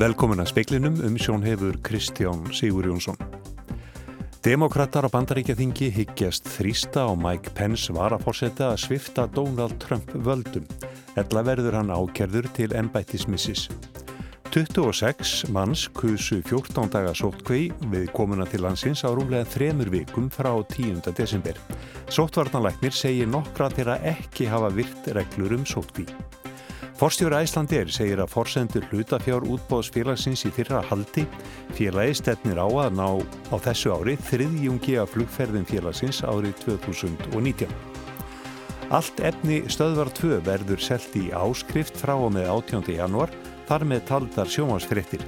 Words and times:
Velkomin 0.00 0.40
að 0.40 0.48
speiklinum 0.48 0.94
um 1.04 1.16
sjón 1.20 1.42
hefur 1.44 1.74
Kristján 1.84 2.46
Sigur 2.56 2.86
Jónsson. 2.88 3.18
Demokrater 4.40 5.04
á 5.04 5.12
bandaríkjaþingi 5.12 5.90
higgjast 5.92 6.48
þrýsta 6.54 7.04
á 7.04 7.12
Mike 7.12 7.52
Pence 7.52 7.92
varaforsetta 7.92 8.70
að 8.70 8.80
svifta 8.86 9.26
Donald 9.28 9.76
Trump 9.82 10.08
völdum. 10.24 10.64
Ella 11.20 11.44
verður 11.44 11.76
hann 11.76 11.92
ákerður 11.92 12.48
til 12.56 12.70
ennbættismissis. 12.72 13.66
26 14.48 15.52
manns 15.52 15.84
kusu 15.92 16.40
14 16.48 16.88
daga 16.96 17.12
sótkvei 17.12 17.68
við 17.92 18.08
komuna 18.16 18.48
til 18.48 18.64
landsins 18.64 19.04
á 19.04 19.12
rúmlega 19.12 19.44
þremur 19.52 19.92
vikum 19.92 20.32
frá 20.32 20.54
10. 20.64 21.04
desember. 21.12 21.60
Sótvarnalæknir 22.08 22.96
segir 22.96 23.28
nokkra 23.28 23.68
þeirra 23.76 24.00
ekki 24.16 24.48
hafa 24.48 24.72
virt 24.72 25.12
reglur 25.12 25.60
um 25.60 25.68
sótkví. 25.68 26.08
Forstjóri 27.00 27.38
Æslandir 27.40 27.88
segir 27.88 28.20
að 28.20 28.28
forsendur 28.28 28.84
hlutafjár 28.90 29.46
útbóðsfélagsins 29.48 30.42
í 30.44 30.50
fyrra 30.52 30.82
haldi 30.84 31.22
félagi 31.72 32.18
stefnir 32.18 32.58
á 32.60 32.68
að 32.68 32.98
ná 32.98 33.06
á 33.48 33.56
þessu 33.64 33.94
ári 33.94 34.18
þriðjungi 34.28 34.98
af 35.00 35.14
flugferðin 35.14 35.64
félagsins 35.64 36.18
árið 36.28 36.58
2019. 36.66 37.72
Allt 38.92 39.22
efni 39.24 39.62
stöðvar 39.72 40.10
2 40.18 40.42
verður 40.44 40.84
selt 40.84 41.16
í 41.16 41.30
áskrift 41.32 41.96
frá 41.96 42.12
og 42.18 42.34
með 42.36 42.50
18. 42.52 42.92
januar 42.98 43.32
þar 43.70 43.86
með 43.88 44.04
taldar 44.10 44.52
sjómasfrettir. 44.52 45.24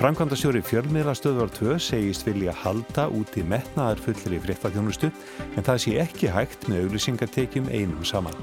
Framkvæmdastjóri 0.00 0.64
fjölmiðla 0.64 1.12
stöðvar 1.18 1.52
2 1.58 1.76
segist 1.84 2.24
vilja 2.24 2.56
halda 2.62 3.10
út 3.12 3.36
í 3.36 3.44
metnaðar 3.44 4.00
fullir 4.06 4.38
í 4.38 4.40
fréttaþjónustu 4.46 5.12
en 5.52 5.68
það 5.68 5.84
sé 5.84 5.98
ekki 6.06 6.32
hægt 6.32 6.64
með 6.72 6.86
auglýsingartekjum 6.86 7.68
einum 7.68 8.08
saman. 8.08 8.40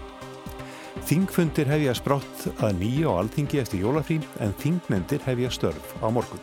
Þingfundir 1.08 1.70
hefja 1.72 1.94
sprátt 1.96 2.42
að 2.60 2.82
nýja 2.82 3.08
á 3.08 3.24
alþingi 3.24 3.62
eftir 3.62 3.80
jólafrí 3.80 4.18
en 4.44 4.52
þingnendir 4.60 5.22
hefja 5.24 5.52
störf 5.56 5.94
á 6.04 6.12
morgun. 6.12 6.42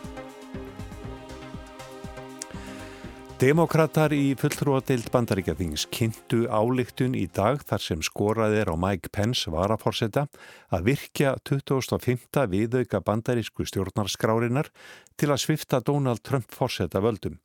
Demokrater 3.37 4.15
í 4.15 4.31
fulltrúadeild 4.41 5.11
bandaríkjaþings 5.13 5.83
kynntu 5.93 6.47
álíktun 6.49 7.13
í 7.13 7.27
dag 7.29 7.61
þar 7.61 7.83
sem 7.83 8.01
skorað 8.01 8.55
er 8.63 8.71
á 8.73 8.79
Mike 8.79 9.13
Pence 9.13 9.53
varaforsetta 9.53 10.25
að 10.73 10.89
virkja 10.89 11.35
2005. 11.45 12.25
viðauka 12.49 13.03
bandarísku 13.05 13.67
stjórnarskrárinar 13.69 14.71
til 15.13 15.29
að 15.29 15.43
svifta 15.45 15.83
Donald 15.85 16.25
Trump 16.25 16.49
forsetta 16.49 17.03
völdum. 17.05 17.37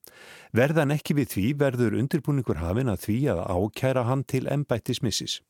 Verðan 0.57 0.97
ekki 0.97 1.21
við 1.21 1.35
því 1.37 1.47
verður 1.67 2.01
undirbúningur 2.01 2.65
hafin 2.65 2.89
að 2.89 3.05
því 3.11 3.21
að 3.37 3.45
ákæra 3.51 4.09
hann 4.09 4.25
til 4.25 4.47
embættismissis. 4.49 5.43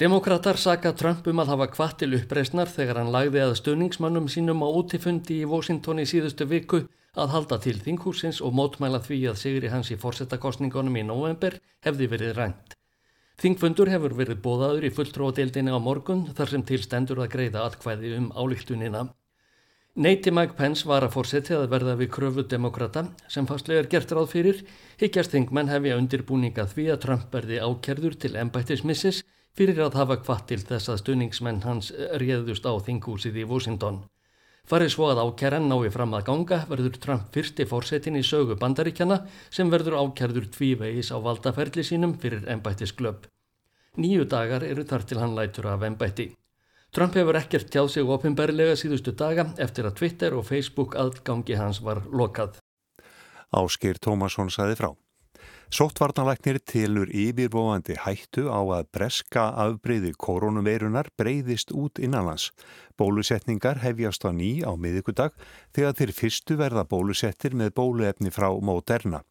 Demokrater 0.00 0.56
saka 0.56 0.94
Trump 0.96 1.26
um 1.28 1.40
að 1.42 1.50
hafa 1.52 1.66
kvart 1.74 1.98
til 2.00 2.14
uppreysnar 2.16 2.70
þegar 2.72 3.02
hann 3.02 3.10
lagði 3.12 3.42
að 3.44 3.58
stöningsmannum 3.58 4.28
sínum 4.32 4.62
á 4.64 4.68
útifundi 4.72 5.42
í 5.42 5.48
Washington 5.48 6.00
í 6.00 6.06
síðustu 6.08 6.46
viku 6.48 6.86
að 7.12 7.34
halda 7.34 7.58
til 7.60 7.74
þinghúsins 7.76 8.38
og 8.40 8.54
mótmæla 8.56 9.02
því 9.04 9.18
að 9.28 9.40
sigri 9.42 9.68
hans 9.68 9.90
í 9.92 9.98
fórsetakostningunum 10.00 10.96
í 10.96 11.02
november 11.04 11.58
hefði 11.84 12.08
verið 12.08 12.32
rænt. 12.38 12.72
Þingfundur 13.42 13.90
hefur 13.92 14.14
verið 14.16 14.40
bóðaður 14.40 14.86
í 14.88 14.92
fulltróadeildinni 14.96 15.76
á 15.76 15.80
morgun 15.82 16.24
þar 16.38 16.54
sem 16.54 16.64
til 16.64 16.80
stendur 16.80 17.20
að 17.20 17.34
greiða 17.36 17.66
atkvæði 17.68 18.14
um 18.16 18.30
álíktunina. 18.32 19.10
Neiti 19.92 20.32
Mike 20.32 20.56
Pence 20.56 20.88
var 20.88 21.04
að 21.04 21.18
fórseti 21.18 21.52
að 21.52 21.68
verða 21.68 21.98
við 22.00 22.14
kröfu 22.16 22.46
demokrata 22.48 23.04
sem 23.28 23.44
fastlega 23.44 23.84
er 23.84 23.92
gert 23.92 24.16
ráð 24.16 24.30
fyrir, 24.32 24.64
higgjast 24.96 25.36
þingmenn 25.36 25.68
hefja 25.68 26.00
undirbúninga 26.00 26.64
því 26.70 26.88
að 26.94 27.02
Trump 27.04 27.28
verði 27.36 27.60
ákerður 27.60 28.16
til 28.24 28.32
embættismissis 28.40 29.20
fyrir 29.58 29.82
að 29.84 29.98
hafa 30.00 30.16
kvart 30.22 30.48
til 30.50 30.60
þess 30.62 30.90
að 30.92 31.00
stunningsmenn 31.02 31.62
hans 31.66 31.92
réðust 32.22 32.66
á 32.68 32.72
þingúsið 32.86 33.42
í 33.42 33.46
Washington. 33.48 34.02
Farið 34.68 34.92
svo 34.94 35.08
að 35.10 35.20
ákæran 35.26 35.66
nái 35.66 35.90
fram 35.90 36.14
að 36.14 36.26
ganga 36.28 36.60
verður 36.70 36.98
Trump 37.02 37.32
fyrsti 37.34 37.66
fórsetin 37.66 38.18
í 38.20 38.22
sögu 38.22 38.54
bandaríkjana 38.60 39.18
sem 39.50 39.70
verður 39.72 39.98
ákærður 40.04 40.46
tvívegis 40.54 41.10
á 41.10 41.18
valdaferli 41.18 41.82
sínum 41.82 42.14
fyrir 42.22 42.46
ennbættisklöp. 42.46 43.26
Nýju 43.98 44.28
dagar 44.30 44.64
eru 44.64 44.86
þar 44.88 45.04
til 45.08 45.18
hann 45.20 45.34
lætur 45.36 45.66
af 45.68 45.82
ennbætti. 45.82 46.30
Trump 46.92 47.16
hefur 47.18 47.36
ekkert 47.40 47.70
tjáð 47.72 47.90
sig 47.92 48.08
ofinberlega 48.14 48.76
síðustu 48.78 49.16
daga 49.16 49.50
eftir 49.58 49.88
að 49.88 49.98
Twitter 49.98 50.36
og 50.38 50.46
Facebook 50.46 50.94
aðgangi 50.94 51.58
hans 51.58 51.82
var 51.82 52.04
lokað. 52.12 52.60
Áskir 53.52 53.98
Tómasson 54.00 54.52
saði 54.52 54.78
frá. 54.78 54.92
Sóttvarnalæknir 55.72 56.58
tilur 56.68 57.08
yfirbóðandi 57.08 57.94
hættu 58.04 58.42
á 58.52 58.60
að 58.60 58.90
breska 58.92 59.44
afbreyði 59.56 60.10
koronaveirunar 60.20 61.06
breyðist 61.16 61.72
út 61.72 61.96
innanlands. 61.96 62.50
Bólusetningar 63.00 63.80
hefjast 63.80 64.26
á 64.28 64.36
ný 64.36 64.60
á 64.68 64.76
miðugudag 64.76 65.32
þegar 65.72 65.96
þeir 65.96 66.12
fyrstu 66.18 66.58
verða 66.60 66.84
bólusettir 66.84 67.56
með 67.56 67.72
bóluefni 67.80 68.28
frá 68.28 68.50
Moderna. 68.60 69.22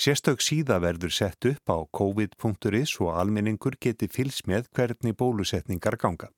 Sérstök 0.00 0.40
síða 0.40 0.80
verður 0.80 1.12
sett 1.12 1.50
upp 1.52 1.68
á 1.68 1.84
covid.is 1.92 2.96
og 3.04 3.12
almenningur 3.20 3.76
geti 3.76 4.08
fylst 4.08 4.48
með 4.48 4.72
hvernig 4.72 5.20
bólusetningar 5.20 6.00
ganga. 6.00 6.32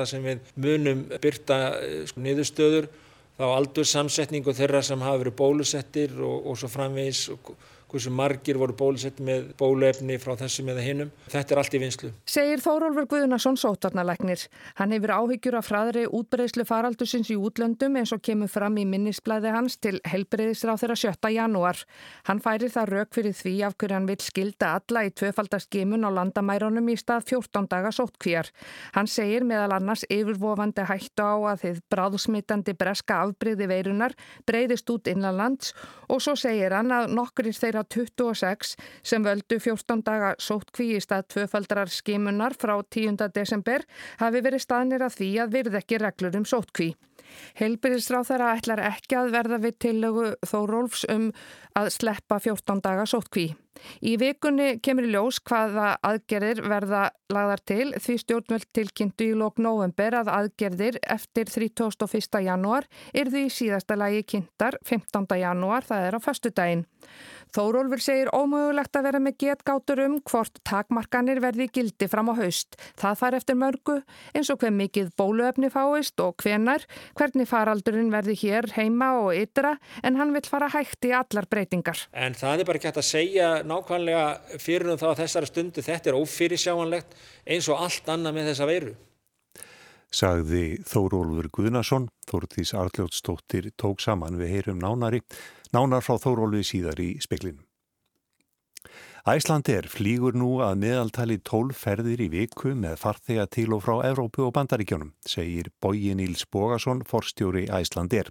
Það 0.00 0.10
sem 0.14 0.24
við 0.24 0.50
munum 0.56 1.04
byrta 1.20 1.60
sko, 2.08 2.24
niðurstöður 2.24 2.88
þá 3.36 3.46
aldur 3.52 3.84
samsetningu 3.84 4.56
þeirra 4.56 4.80
sem 4.80 5.04
hafa 5.04 5.26
verið 5.26 5.40
bólusettir 5.44 6.16
og, 6.24 6.48
og 6.48 6.56
svo 6.56 6.72
framvegis 6.72 7.26
og 7.36 7.52
hversu 7.94 8.10
margir 8.10 8.58
voru 8.58 8.74
bólusett 8.76 9.20
með 9.24 9.52
bóluefni 9.60 10.18
frá 10.22 10.34
þessum 10.38 10.70
eða 10.72 10.84
hinnum. 10.84 11.12
Þetta 11.30 11.54
er 11.54 11.60
allt 11.62 11.76
í 11.76 11.80
vinslu. 11.82 12.10
Segir 12.28 12.62
Þórólfur 12.64 13.06
Guðnarsson 13.12 13.58
sótarnalæknir. 13.60 14.46
Hann 14.80 14.94
hefur 14.94 15.14
áhyggjur 15.14 15.58
af 15.60 15.68
fræðri 15.68 16.04
útbreyðslu 16.10 16.66
faraldusins 16.68 17.30
í 17.30 17.38
útlöndum 17.38 17.98
eins 18.00 18.12
og 18.14 18.22
kemur 18.24 18.50
fram 18.50 18.78
í 18.80 18.86
minnisblæði 18.88 19.52
hans 19.54 19.78
til 19.78 20.00
helbreyðisráð 20.10 20.82
þeirra 20.82 20.98
7. 21.04 21.32
janúar. 21.36 21.84
Hann 22.28 22.42
færir 22.42 22.72
það 22.74 22.92
rauk 22.94 23.14
fyrir 23.14 23.36
því 23.38 23.54
af 23.68 23.78
hverju 23.78 23.98
hann 23.98 24.10
vil 24.10 24.18
skilda 24.24 24.72
alla 24.80 25.04
í 25.06 25.12
tvöfaldaskimun 25.14 26.08
á 26.08 26.10
landamærunum 26.18 26.90
í 26.90 26.98
stað 26.98 27.28
14 27.30 27.70
daga 27.70 27.94
sótkvíjar. 27.94 28.50
Hann 28.96 29.10
segir 29.10 29.46
meðal 29.46 29.76
annars 29.78 30.04
yfirvofandi 30.10 30.88
hættu 30.90 31.22
á 31.22 31.36
að 31.54 31.64
þið 31.64 31.82
bráðsmitandi 31.94 32.76
breska 32.78 33.22
afbreyði 33.24 33.70
veirunar 33.70 34.16
breyðist 34.48 34.90
út 34.90 35.08
innanlands 35.10 35.74
og 36.08 36.22
svo 36.24 36.34
segir 36.38 36.74
hann 36.74 36.92
að 36.94 37.12
nokkur 37.14 37.50
þeirra 37.54 37.83
26 37.90 38.74
sem 39.02 39.24
völdu 39.24 39.58
14 39.60 40.04
daga 40.06 40.34
sótkví 40.38 40.92
í 40.96 41.00
stað 41.02 41.28
tvöfaldrar 41.34 41.92
skimunar 41.92 42.56
frá 42.58 42.76
10. 42.82 43.18
desember 43.34 43.86
hafi 44.22 44.44
verið 44.44 44.64
staðnir 44.66 45.06
að 45.06 45.18
því 45.18 45.32
að 45.44 45.58
virð 45.58 45.80
ekki 45.80 46.00
reglur 46.02 46.38
um 46.40 46.48
sótkví. 46.48 46.94
Heilbyrðisráð 47.58 48.30
þeirra 48.30 48.54
ætlar 48.58 48.82
ekki 48.90 49.18
að 49.18 49.34
verða 49.34 49.58
við 49.62 49.76
tillögu 49.86 50.30
þó 50.46 50.58
Rolfs 50.70 51.04
um 51.10 51.28
að 51.74 51.90
sleppa 51.96 52.38
14 52.42 52.82
daga 52.84 53.06
sótkví. 53.10 53.48
Í 54.06 54.14
vikunni 54.20 54.78
kemur 54.84 55.08
í 55.08 55.10
ljós 55.10 55.40
hvaða 55.42 55.96
aðgerðir 56.06 56.62
verða 56.70 57.08
lagðar 57.34 57.62
til 57.66 57.88
því 57.98 58.16
stjórnvöld 58.22 58.68
tilkynntu 58.76 59.30
í 59.32 59.38
lók 59.38 59.58
november 59.62 60.20
að 60.20 60.30
aðgerðir 60.36 61.00
eftir 61.02 61.50
31. 61.50 62.42
janúar 62.46 62.86
er 63.12 63.32
því 63.34 63.48
síðasta 63.50 63.98
lagi 63.98 64.22
kynntar 64.34 64.78
15. 64.86 65.26
janúar 65.42 65.86
það 65.88 66.08
er 66.08 66.18
á 66.18 66.20
förstu 66.22 66.54
daginn. 66.54 66.86
Þórólfur 67.54 68.00
segir 68.02 68.28
ómögulegt 68.34 68.96
að 68.98 69.04
vera 69.06 69.18
með 69.22 69.36
getgátur 69.44 70.00
um 70.02 70.16
hvort 70.26 70.56
takmarkanir 70.66 71.38
verði 71.38 71.68
gildi 71.70 72.08
fram 72.10 72.32
á 72.32 72.34
haust. 72.40 72.74
Það 72.98 73.20
fær 73.20 73.36
eftir 73.38 73.58
mörgu 73.60 73.94
eins 74.34 74.50
og 74.50 74.58
hver 74.58 74.74
mikið 74.74 75.12
bóluöfni 75.14 75.70
fáist 75.70 76.18
og 76.24 76.34
hvenar, 76.42 76.82
hvernig 77.14 77.46
faraldurinn 77.46 78.10
verði 78.10 78.34
hér 78.42 78.72
heima 78.74 79.12
og 79.20 79.38
ytra 79.38 79.76
en 80.02 80.18
hann 80.18 80.34
vil 80.34 80.42
fara 80.50 80.72
hægt 80.74 81.06
í 81.06 81.14
allar 81.14 81.46
breytingar. 81.46 82.08
En 82.10 82.34
það 82.34 82.64
er 82.64 82.70
bara 82.72 82.82
ekki 82.82 82.90
hægt 82.90 83.02
að 83.04 83.10
segja 83.12 83.48
nákvæmlega 83.62 84.58
fyrir 84.58 84.90
um 84.90 84.98
þá 84.98 85.08
að 85.12 85.18
þessari 85.22 85.52
stundu 85.52 85.86
þetta 85.86 86.10
er 86.10 86.22
ófyrirsjáanlegt 86.24 87.18
eins 87.46 87.70
og 87.70 87.86
allt 87.86 88.16
annað 88.16 88.40
með 88.40 88.50
þessa 88.50 88.72
veiru. 88.74 88.96
Sagði 90.14 90.78
Þórólfur 90.86 91.48
Guðnason, 91.54 92.04
Þórtís 92.30 92.70
Arljótsdóttir 92.78 93.72
tók 93.78 94.02
saman 94.02 94.38
við 94.38 94.52
heyrum 94.52 94.78
nánari 94.82 95.24
Nánar 95.74 96.04
frá 96.06 96.20
Þórólfi 96.22 96.62
síðar 96.68 97.00
í 97.02 97.14
speklinum. 97.18 97.64
Æslandir 99.26 99.88
flýgur 99.88 100.36
nú 100.36 100.58
að 100.62 100.82
meðaltali 100.84 101.38
12 101.40 101.74
ferðir 101.80 102.20
í 102.20 102.28
viku 102.30 102.74
með 102.78 102.98
farþega 103.00 103.46
til 103.56 103.70
og 103.72 103.80
frá 103.82 103.94
Evrópu 104.06 104.44
og 104.44 104.52
Bandaríkjónum, 104.54 105.14
segir 105.26 105.72
Bógin 105.82 106.20
Íls 106.22 106.44
Bógason, 106.46 107.00
forstjóri 107.08 107.64
Æslandir. 107.72 108.28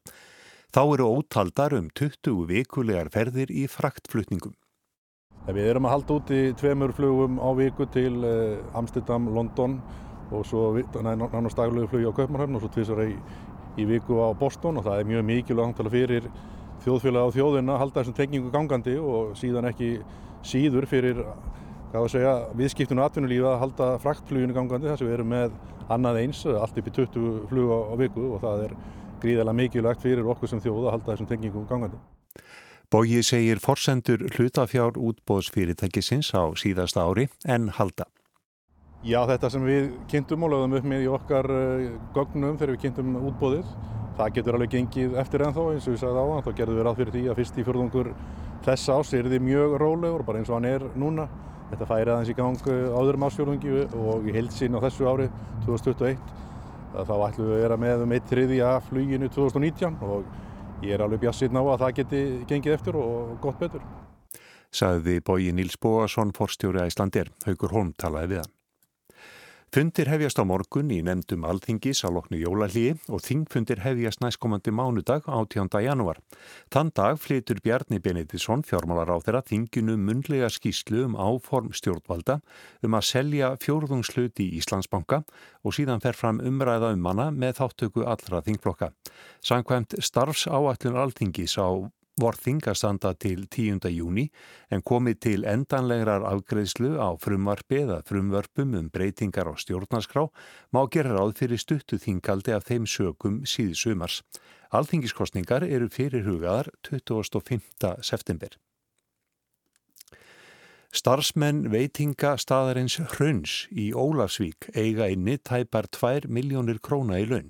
Þá 0.71 0.81
eru 0.83 1.09
ótaldar 1.17 1.75
um 1.75 1.89
20 1.97 2.45
vikulegar 2.53 3.09
ferðir 3.11 3.51
í 3.51 3.65
fraktflutningum. 3.67 4.53
Við 5.49 5.73
erum 5.73 5.89
að 5.89 5.97
halda 5.97 6.19
út 6.21 6.31
í 6.31 6.41
tveimur 6.61 6.95
flugum 6.95 7.41
á 7.43 7.49
viku 7.57 7.89
til 7.91 8.23
eh, 8.23 8.61
Amsterdam, 8.77 9.27
London 9.35 9.81
og 10.31 10.45
svo 10.47 10.69
nánast 10.77 11.59
daglegu 11.59 11.89
flug 11.91 12.07
á 12.07 12.17
Kaupmannhöfn 12.21 12.55
og 12.55 12.63
svo 12.63 12.71
tvísar 12.71 13.03
í, 13.03 13.17
í 13.81 13.89
viku 13.89 14.23
á 14.23 14.31
Boston 14.31 14.79
og 14.79 14.87
það 14.87 15.01
er 15.01 15.09
mjög 15.11 15.31
mikilvægt 15.33 15.89
fyrir 15.91 16.29
þjóðfélag 16.83 17.27
á 17.27 17.35
þjóðina 17.35 17.79
halda 17.79 18.01
þessum 18.01 18.17
tengingu 18.17 18.51
gangandi 18.53 18.95
og 18.99 19.35
síðan 19.39 19.69
ekki 19.71 19.95
síður 20.43 20.87
fyrir 20.89 21.21
segja, 22.09 22.33
viðskiptun 22.57 22.99
og 22.99 23.07
atvinnulífa 23.07 23.53
að 23.53 23.61
halda 23.61 23.91
fraktfluginu 24.03 24.55
gangandi 24.55 24.89
þess 24.89 25.03
að 25.03 25.09
við 25.09 25.15
erum 25.17 25.31
með 25.33 25.55
annað 25.93 26.19
eins, 26.23 26.41
allt 26.47 26.79
upp 26.79 26.89
í 26.89 26.95
20 26.97 27.45
flug 27.51 27.69
á, 27.69 27.79
á 27.91 27.93
viku 28.01 28.25
og 28.33 28.41
það 28.43 28.65
er 28.65 28.75
gríðilega 29.23 29.59
mikilvægt 29.59 30.03
fyrir 30.03 30.27
okkur 30.33 30.51
sem 30.51 30.61
þjóða 30.63 30.87
að 30.87 30.95
halda 30.97 31.13
þessum 31.13 31.29
tengingum 31.29 31.69
gangandi. 31.69 32.01
Bógi 32.93 33.23
segir 33.25 33.61
forsendur 33.63 34.27
hlutafjár 34.35 34.99
útbóðsfyrirtækisins 35.01 36.33
á 36.37 36.53
síðasta 36.59 37.05
ári 37.07 37.29
en 37.49 37.71
halda. 37.73 38.05
Já, 39.03 39.19
þetta 39.27 39.49
sem 39.51 39.65
við 39.67 39.87
kynntum 40.11 40.45
og 40.45 40.53
lögðum 40.53 40.77
upp 40.77 40.85
með 40.87 41.01
í 41.03 41.07
okkar 41.11 41.49
uh, 41.51 41.87
gögnum 42.15 42.59
þegar 42.59 42.73
við 42.75 42.83
kynntum 42.85 43.17
útbóðið, 43.19 43.71
það 44.17 44.35
getur 44.37 44.57
alveg 44.57 44.73
gengið 44.73 45.17
eftir 45.21 45.43
ennþá 45.47 45.65
eins 45.73 45.87
og 45.87 45.95
við 45.95 46.01
sagðum 46.03 46.21
á 46.21 46.33
það. 46.33 46.43
Þá 46.45 46.59
gerðum 46.59 46.77
við 46.79 46.87
ráð 46.87 46.99
fyrir 46.99 47.15
því 47.15 47.23
að 47.29 47.39
fyrst 47.39 47.57
í 47.57 47.65
fjörðungur 47.67 48.11
þessa 48.63 48.99
ás 48.99 49.13
er 49.17 49.29
þið 49.31 49.43
mjög 49.47 49.75
rólegur, 49.81 50.23
bara 50.27 50.39
eins 50.41 50.51
og 50.51 50.59
hann 50.59 50.69
er 50.69 50.85
núna. 50.99 51.27
Þetta 51.71 51.89
færi 51.89 52.13
aðeins 52.13 52.29
í 52.29 52.37
gang 52.37 52.69
uh, 52.69 52.97
áður 52.99 53.17
um 53.17 53.27
ásfjörðungi 53.27 53.75
og 53.97 54.27
í 54.29 54.35
heilsinn 54.35 54.77
á 54.77 54.83
þessu 54.83 55.09
ári 55.09 55.29
2021 55.65 56.41
þá 56.93 57.13
ætlum 57.25 57.47
við 57.49 57.55
að 57.55 57.63
vera 57.63 57.77
með 57.81 58.05
um 58.05 58.13
eitt 58.13 58.29
þriði 58.29 58.59
að 58.67 58.79
fluginu 58.91 59.29
2019 59.33 59.95
og 60.05 60.83
ég 60.85 60.93
er 60.93 61.03
alveg 61.05 61.23
bjassinn 61.23 61.57
á 61.57 61.63
að 61.63 61.79
það 61.81 61.95
geti 61.99 62.23
gengið 62.51 62.77
eftir 62.77 62.99
og 62.99 63.37
gott 63.41 63.57
betur. 63.61 63.85
Saði 64.73 65.19
bóji 65.25 65.53
Níls 65.53 65.77
Bóasson, 65.81 66.33
forstjóri 66.33 66.85
Æslandir, 66.85 67.33
Haugur 67.47 67.73
Holm 67.73 67.93
talaði 67.97 68.35
við 68.35 68.43
hann. 68.43 68.52
Fundir 69.73 70.05
hefjast 70.05 70.37
á 70.37 70.45
morgun 70.45 70.91
í 70.93 70.99
nefndum 71.01 71.47
alþingis 71.49 72.03
á 72.05 72.13
loknu 72.13 72.37
jólalíi 72.37 72.91
og 73.09 73.23
þingfundir 73.25 73.79
hefjast 73.81 74.19
næstkomandi 74.21 74.69
mánudag 74.69 75.25
18. 75.25 75.65
janúar. 75.81 76.19
Þann 76.69 76.91
dag 76.93 77.17
flytur 77.17 77.57
Bjarni 77.65 77.97
Benedisson 77.97 78.61
fjármálar 78.61 79.09
á 79.09 79.17
þeirra 79.25 79.41
þinginu 79.41 79.95
munlega 79.97 80.51
skýslu 80.53 81.07
um 81.07 81.17
áform 81.17 81.73
stjórnvalda 81.73 82.37
um 82.85 82.99
að 82.99 83.07
selja 83.09 83.49
fjórðungsluti 83.65 84.45
í 84.45 84.61
Íslandsbanka 84.61 85.23
og 85.65 85.73
síðan 85.73 86.05
fer 86.05 86.21
fram 86.21 86.43
umræða 86.45 86.93
um 86.93 87.09
hana 87.09 87.31
með 87.33 87.57
þáttöku 87.63 88.05
allra 88.05 88.45
þingflokka. 88.45 88.93
Sankvæmt 89.41 89.97
starfs 90.05 90.45
áallun 90.45 91.01
alþingis 91.01 91.57
á 91.57 91.89
vorþing 92.21 92.61
að 92.69 92.77
standa 92.77 93.13
til 93.17 93.45
10. 93.47 93.79
júni 93.93 94.27
en 94.69 94.83
komið 94.85 95.19
til 95.25 95.45
endanlegrar 95.49 96.25
afgreðslu 96.29 96.95
á 97.01 97.17
frumvarpi 97.19 97.81
eða 97.83 98.01
frumvörpum 98.07 98.75
um 98.79 98.89
breytingar 98.93 99.49
á 99.49 99.53
stjórnarskrá 99.57 100.27
má 100.73 100.81
gera 100.93 101.15
ráð 101.17 101.37
fyrir 101.41 101.61
stuttu 101.61 101.97
þingaldi 101.97 102.53
af 102.53 102.67
þeim 102.69 102.85
sögum 102.85 103.41
síðsumars. 103.49 104.21
Alþingiskostningar 104.73 105.65
eru 105.65 105.89
fyrir 105.89 106.25
hugaðar 106.27 106.69
25. 106.85 107.97
september. 108.01 108.57
Starfsmenn 110.93 111.71
veitinga 111.73 112.35
staðarins 112.37 112.99
Hrauns 113.15 113.63
í 113.73 113.87
Ólafsvík 113.97 114.67
eiga 114.77 115.07
inni 115.09 115.39
tæpar 115.41 115.87
2 115.89 116.29
miljónir 116.29 116.77
króna 116.85 117.17
í 117.17 117.25
laun. 117.25 117.49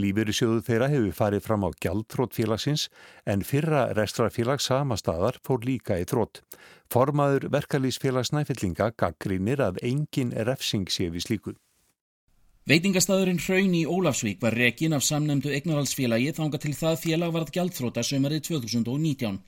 Lífeyrisjóðu 0.00 0.62
þeirra 0.64 0.86
hefur 0.88 1.16
farið 1.16 1.42
fram 1.44 1.66
á 1.68 1.70
gjaldtrótt 1.84 2.32
félagsins 2.32 2.86
en 3.28 3.42
fyrra 3.44 3.90
restrafélag 3.92 4.62
sama 4.64 4.96
staðar 4.96 5.36
fór 5.44 5.66
líka 5.68 5.98
í 6.00 6.06
trótt. 6.08 6.40
Formaður 6.88 7.50
verkalýsfélags 7.52 8.32
næfyllinga 8.32 8.92
gaggrínir 8.96 9.60
að 9.60 9.82
engin 9.84 10.32
refsing 10.48 10.88
sé 10.88 11.10
við 11.12 11.26
slíku. 11.26 11.54
Veitingastæðurinn 12.70 13.40
Hraun 13.42 13.72
í 13.74 13.82
Ólafsvík 13.90 14.40
var 14.40 14.54
rekin 14.56 14.94
af 14.96 15.04
samnemndu 15.04 15.50
eignarhaldsfélagi 15.50 16.30
þanga 16.36 16.62
til 16.62 16.72
það 16.78 17.00
félag 17.02 17.32
varð 17.34 17.52
gjaldtróta 17.56 18.04
sömarið 18.06 18.44
2019. 18.48 19.40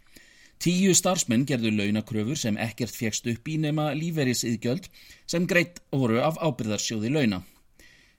Tíu 0.60 0.92
starfsmenn 0.98 1.46
gerðu 1.48 1.72
launakröfur 1.72 2.36
sem 2.36 2.58
ekkert 2.60 2.92
fegst 2.92 3.26
upp 3.30 3.48
í 3.48 3.56
nema 3.62 3.92
lífeyrisíðgjöld 3.96 4.90
sem 5.30 5.48
greitt 5.48 5.80
voru 5.94 6.20
af 6.26 6.36
ábyrðarsjóði 6.42 7.14
launa. 7.16 7.44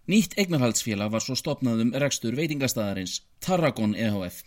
Nýtt 0.06 0.36
eignarhaldsfélag 0.38 1.10
var 1.10 1.24
svo 1.26 1.34
stopnað 1.34 1.80
um 1.82 1.92
rekstur 1.98 2.36
veitingastæðarins, 2.38 3.24
Tarragon 3.42 3.96
EHF. 3.98 4.44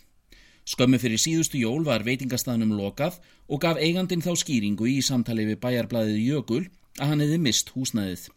Skömmu 0.68 1.00
fyrir 1.02 1.18
síðustu 1.18 1.58
jól 1.58 1.82
var 1.82 2.04
veitingastæðanum 2.06 2.76
lokað 2.78 3.16
og 3.50 3.64
gaf 3.64 3.80
eigandin 3.82 4.22
þá 4.22 4.36
skýringu 4.38 4.86
í 4.86 5.00
samtali 5.02 5.48
við 5.48 5.58
bæjarblæðið 5.64 6.20
Jökul 6.28 6.60
að 7.00 7.10
hann 7.10 7.24
hefði 7.24 7.40
mist 7.42 7.72
húsnæðið. 7.74 8.28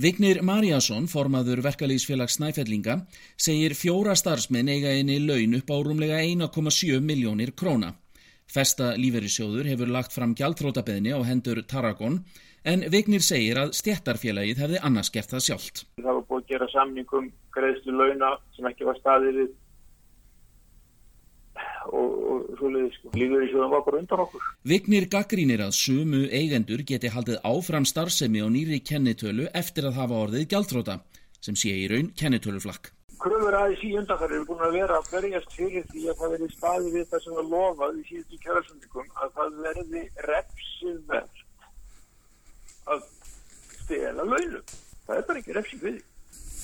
Vignir 0.00 0.40
Marjasson, 0.44 1.10
formaður 1.12 1.60
verkalýsfélags 1.64 2.38
Snæfellinga, 2.38 3.02
segir 3.36 3.76
fjóra 3.76 4.16
starfsmenn 4.16 4.72
eiga 4.72 4.96
einni 4.96 5.18
laun 5.20 5.58
upp 5.60 5.68
á 5.68 5.76
rúmlega 5.76 6.24
1,7 6.24 7.04
miljónir 7.04 7.52
króna. 7.52 7.92
Festa 8.48 8.94
líferisjóður 8.96 9.68
hefur 9.68 9.92
lagt 9.92 10.14
fram 10.14 10.32
gjaldrótabeðni 10.38 11.12
á 11.12 11.20
hendur 11.26 11.60
Tarragon 11.68 12.22
en 12.72 12.86
Vignir 12.92 13.22
segir 13.24 13.60
að 13.60 13.74
stjættarfélagið 13.78 14.64
hefði 14.64 14.82
annars 14.88 15.12
gert 15.14 15.32
það 15.34 15.46
sjálft. 15.46 15.84
Það 16.00 16.10
var 16.12 16.26
búið 16.30 16.42
að 16.42 16.50
gera 16.54 16.68
samningum 16.72 17.30
greiðslu 17.56 17.94
launa 17.94 18.34
sem 18.56 18.68
ekki 18.70 18.88
var 18.88 18.98
staðið 19.00 19.40
við 19.40 19.54
og, 21.86 22.10
og 22.32 22.48
svoleiðis 22.58 22.98
sko. 22.98 23.12
líður 23.14 23.46
í 23.46 23.50
sjóðan 23.52 23.72
var 23.74 23.86
bara 23.86 24.00
undan 24.02 24.24
okkur. 24.26 24.50
Vignir 24.72 25.06
gaggrínir 25.12 25.62
að 25.66 25.76
sumu 25.78 26.24
eigendur 26.40 26.82
geti 26.88 27.12
haldið 27.12 27.40
áfram 27.46 27.86
starfsemi 27.88 28.42
á 28.42 28.48
nýri 28.50 28.82
kennitölu 28.84 29.48
eftir 29.54 29.88
að 29.88 30.02
hafa 30.02 30.20
orðið 30.26 30.50
gjaldróta 30.52 31.00
sem 31.40 31.58
sé 31.58 31.74
í 31.74 31.88
raun 31.92 32.12
kennitöluflakk. 32.18 32.92
Kröfur 33.16 33.54
aðeins 33.56 33.82
í 33.86 33.94
undanfæri 33.96 34.36
eru 34.36 34.46
búin 34.50 34.66
að 34.66 34.74
vera 34.76 34.98
að 35.00 35.06
verjast 35.14 35.54
fyrir 35.56 35.86
því 35.88 36.02
að 36.10 36.18
það 36.20 36.32
verði 36.34 36.48
staðið 36.52 36.96
við 36.98 37.06
það 37.12 37.22
sem 37.24 37.38
var 37.38 37.48
lofað 37.54 37.96
í 37.96 38.04
síðustu 38.10 38.40
kjærasundingum 38.42 39.08
að 39.24 39.32
það 39.38 39.56
verði 39.64 40.02
repsið 40.26 41.14
að 41.16 41.35
stela 43.86 44.26
launum. 44.26 44.76
Það 45.06 45.16
er 45.16 45.26
bara 45.30 45.42
ekki 45.42 45.56
refsing 45.56 45.82
við. 45.86 46.02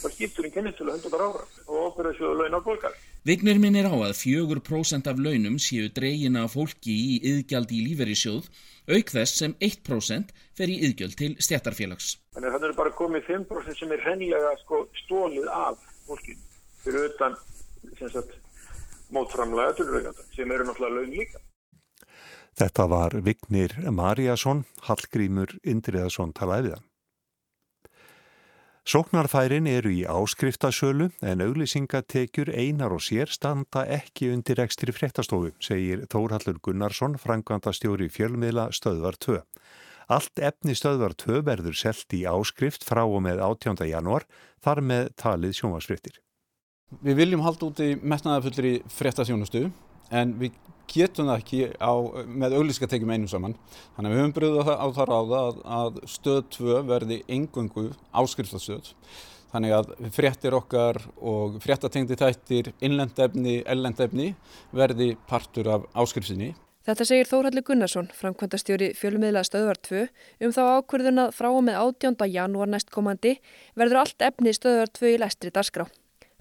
Það 0.03 0.15
skiptur 0.17 0.47
einn 0.49 0.55
kennitölu 0.57 0.95
100 0.99 1.15
ára 1.15 1.43
og 1.71 1.77
okkur 1.87 2.09
er 2.11 2.17
sjóðu 2.19 2.39
laun 2.41 2.59
á 2.59 2.61
bólkar. 2.67 2.95
Vignir 3.23 3.61
minnir 3.63 3.87
á 3.87 3.95
að 3.95 4.17
4% 4.19 5.07
af 5.07 5.21
launum 5.23 5.61
séu 5.63 5.87
dreygina 5.95 6.49
fólki 6.51 6.91
í 6.91 7.13
yðgjaldi 7.31 7.79
í 7.79 7.85
líferisjóð, 7.87 8.49
auk 8.91 9.13
þess 9.15 9.39
sem 9.39 9.55
1% 9.63 10.35
fer 10.59 10.73
í 10.75 10.81
yðgjöld 10.89 11.15
til 11.21 11.31
stjættarfélags. 11.39 12.17
Þannig 12.35 12.51
að 12.51 12.59
það 12.59 12.69
er 12.69 12.77
bara 12.81 12.95
komið 12.99 13.31
5% 13.31 13.79
sem 13.79 13.95
er 13.95 14.03
hennilega 14.09 14.51
sko, 14.65 14.83
stólið 15.05 15.47
af 15.55 15.87
fólkinu 16.09 16.43
fyrir 16.83 17.07
utan 17.13 17.39
sagt, 18.11 18.35
mótframlega 19.15 19.79
tölurveikanda 19.79 20.27
sem 20.35 20.51
eru 20.51 20.67
náttúrulega 20.67 20.99
laun 20.99 21.15
líka. 21.15 21.43
Þetta 22.59 22.89
var 22.91 23.15
Vignir 23.25 23.79
Marjasson, 23.95 24.67
Hallgrímur 24.89 25.55
Indriðarsson 25.63 26.35
talaði 26.37 26.73
við 26.73 26.75
hann. 26.77 26.89
Sóknarfærin 28.83 29.69
eru 29.71 29.93
í 29.95 30.01
áskriftasölu 30.11 31.07
en 31.23 31.43
auglýsingatekjur 31.45 32.49
einar 32.51 32.91
og 32.91 33.05
sér 33.07 33.31
standa 33.31 33.85
ekki 33.87 34.33
undir 34.35 34.59
ekstri 34.59 34.91
fréttastofu, 34.91 35.53
segir 35.63 36.03
Þórhallur 36.11 36.59
Gunnarsson, 36.67 37.15
frangvanda 37.15 37.71
stjóri 37.71 38.09
fjölmiðla 38.11 38.73
stöðvar 38.75 39.21
2. 39.23 39.39
Allt 40.11 40.43
efni 40.43 40.75
stöðvar 40.75 41.15
2 41.15 41.45
verður 41.47 41.79
selt 41.79 42.11
í 42.11 42.25
áskrift 42.27 42.83
frá 42.83 43.05
og 43.05 43.23
með 43.23 43.45
18. 43.47 43.87
januar, 43.87 44.27
þar 44.59 44.83
með 44.91 45.13
talið 45.15 45.55
sjónvarsfrittir. 45.61 46.19
Við 47.07 47.21
viljum 47.23 47.47
halda 47.47 47.71
út 47.71 47.87
í 47.87 47.93
metnaðafullri 48.03 48.81
fréttasjónustu 48.91 49.69
en 50.11 50.35
við 50.43 50.59
getum 50.91 51.29
það 51.31 51.43
ekki 51.43 51.61
á, 51.79 51.93
með 52.27 52.57
auglískatekjum 52.59 53.13
einum 53.13 53.29
saman. 53.31 53.55
Þannig 53.97 54.09
að 54.09 54.15
við 54.15 54.23
höfum 54.23 54.35
bröðið 54.39 54.73
á 54.73 54.87
það 54.97 55.11
ráða 55.11 55.43
að, 55.43 55.61
að 55.79 56.01
stöð 56.15 56.41
2 56.57 56.81
verði 56.89 57.21
engöngu 57.29 57.87
áskriftastöð. 58.11 58.91
Þannig 59.53 59.75
að 59.77 59.91
fréttir 60.17 60.55
okkar 60.57 60.99
og 61.21 61.59
fréttatengdi 61.61 62.17
þættir, 62.17 62.73
innlendefni, 62.81 63.59
ellendefni 63.69 64.31
verði 64.73 65.13
partur 65.29 65.69
af 65.75 65.89
áskrifsinni. 65.93 66.55
Þetta 66.83 67.05
segir 67.07 67.29
Þórhalli 67.31 67.63
Gunnarsson, 67.63 68.09
framkvæmdastjóri 68.19 68.89
fjölmiðla 68.99 69.45
stöðvar 69.47 69.79
2, 69.87 70.07
um 70.43 70.55
þá 70.57 70.63
ákverðuna 70.81 71.29
frá 71.31 71.53
og 71.53 71.61
með 71.69 71.79
18. 71.79 72.27
janúar 72.33 72.73
næstkomandi 72.73 73.37
verður 73.79 74.01
allt 74.01 74.25
efni 74.27 74.57
stöðvar 74.57 74.91
2 74.99 75.13
í 75.13 75.21
læstri 75.23 75.53
darskrá. 75.55 75.87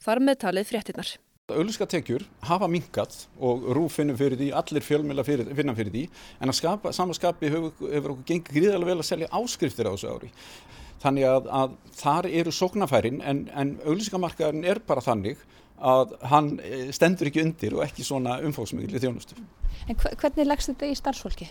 Þar 0.01 0.23
með 0.25 0.39
talið 0.47 0.71
fréttinnar. 0.71 1.11
Auðlískatekjur 1.49 2.23
hafa 2.47 2.67
mingat 2.69 3.15
og 3.41 3.63
rúf 3.75 3.97
finnum 3.97 4.17
fyrir 4.19 4.37
því, 4.39 4.51
allir 4.55 4.85
fjölmjöla 4.85 5.25
finna 5.25 5.73
fyrir 5.75 5.93
því, 5.93 6.03
en 6.39 6.51
að 6.51 6.57
skapa, 6.59 6.91
samanskapi 6.95 7.49
hefur, 7.51 7.73
hefur 7.91 8.13
okkur 8.13 8.27
gengið 8.29 8.59
gríðarlega 8.59 8.91
vel 8.91 9.01
að 9.01 9.09
selja 9.09 9.31
áskriftir 9.39 9.89
á 9.89 9.93
þessu 9.93 10.11
ári. 10.13 10.29
Þannig 11.01 11.27
að, 11.27 11.49
að 11.61 11.73
þar 11.97 12.29
eru 12.29 12.53
sóknarfærin 12.55 13.23
en, 13.25 13.41
en 13.57 13.73
auðlískamarkaðurinn 13.83 14.69
er 14.69 14.83
bara 14.85 15.03
þannig 15.03 15.41
að 15.81 16.13
hann 16.29 16.51
eh, 16.61 16.91
stendur 16.93 17.31
ekki 17.31 17.41
undir 17.41 17.75
og 17.77 17.83
ekki 17.87 18.05
svona 18.05 18.37
umfóksmikli 18.45 19.01
þjónustu. 19.01 19.39
En 19.89 19.97
hvernig 19.97 20.45
leggst 20.45 20.69
þetta 20.71 20.91
í 20.91 20.99
starfsfólki? 20.99 21.49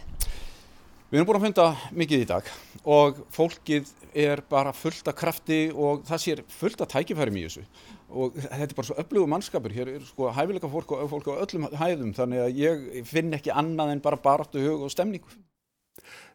Við 1.10 1.18
erum 1.18 1.26
búin 1.26 1.40
að 1.40 1.44
funda 1.48 1.64
mikið 1.98 2.20
í 2.22 2.26
dag 2.30 2.48
og 2.86 3.16
fólkið 3.34 3.88
er 4.14 4.44
bara 4.46 4.70
fullt 4.70 5.08
af 5.10 5.16
krafti 5.18 5.56
og 5.74 6.04
það 6.06 6.20
sér 6.22 6.42
fullt 6.54 6.84
af 6.84 6.90
tækifærum 6.92 7.38
í 7.40 7.42
þessu 7.48 7.64
og 8.14 8.36
þetta 8.38 8.68
er 8.68 8.74
bara 8.78 8.86
svo 8.86 8.96
öflugu 9.02 9.30
mannskapur, 9.32 9.74
hér 9.74 9.90
er 9.96 10.04
sko 10.06 10.30
hæfileika 10.36 10.70
fólk 10.70 10.94
og 10.94 11.10
fólk 11.10 11.32
á 11.34 11.42
öllum 11.42 11.66
hæðum 11.80 12.14
þannig 12.14 12.44
að 12.44 12.60
ég 12.62 12.86
finn 13.10 13.34
ekki 13.34 13.50
annað 13.50 13.96
en 13.96 14.04
bara 14.06 14.22
baráttu 14.22 14.62
hug 14.62 14.86
og 14.86 14.94
stemningu. 14.94 15.34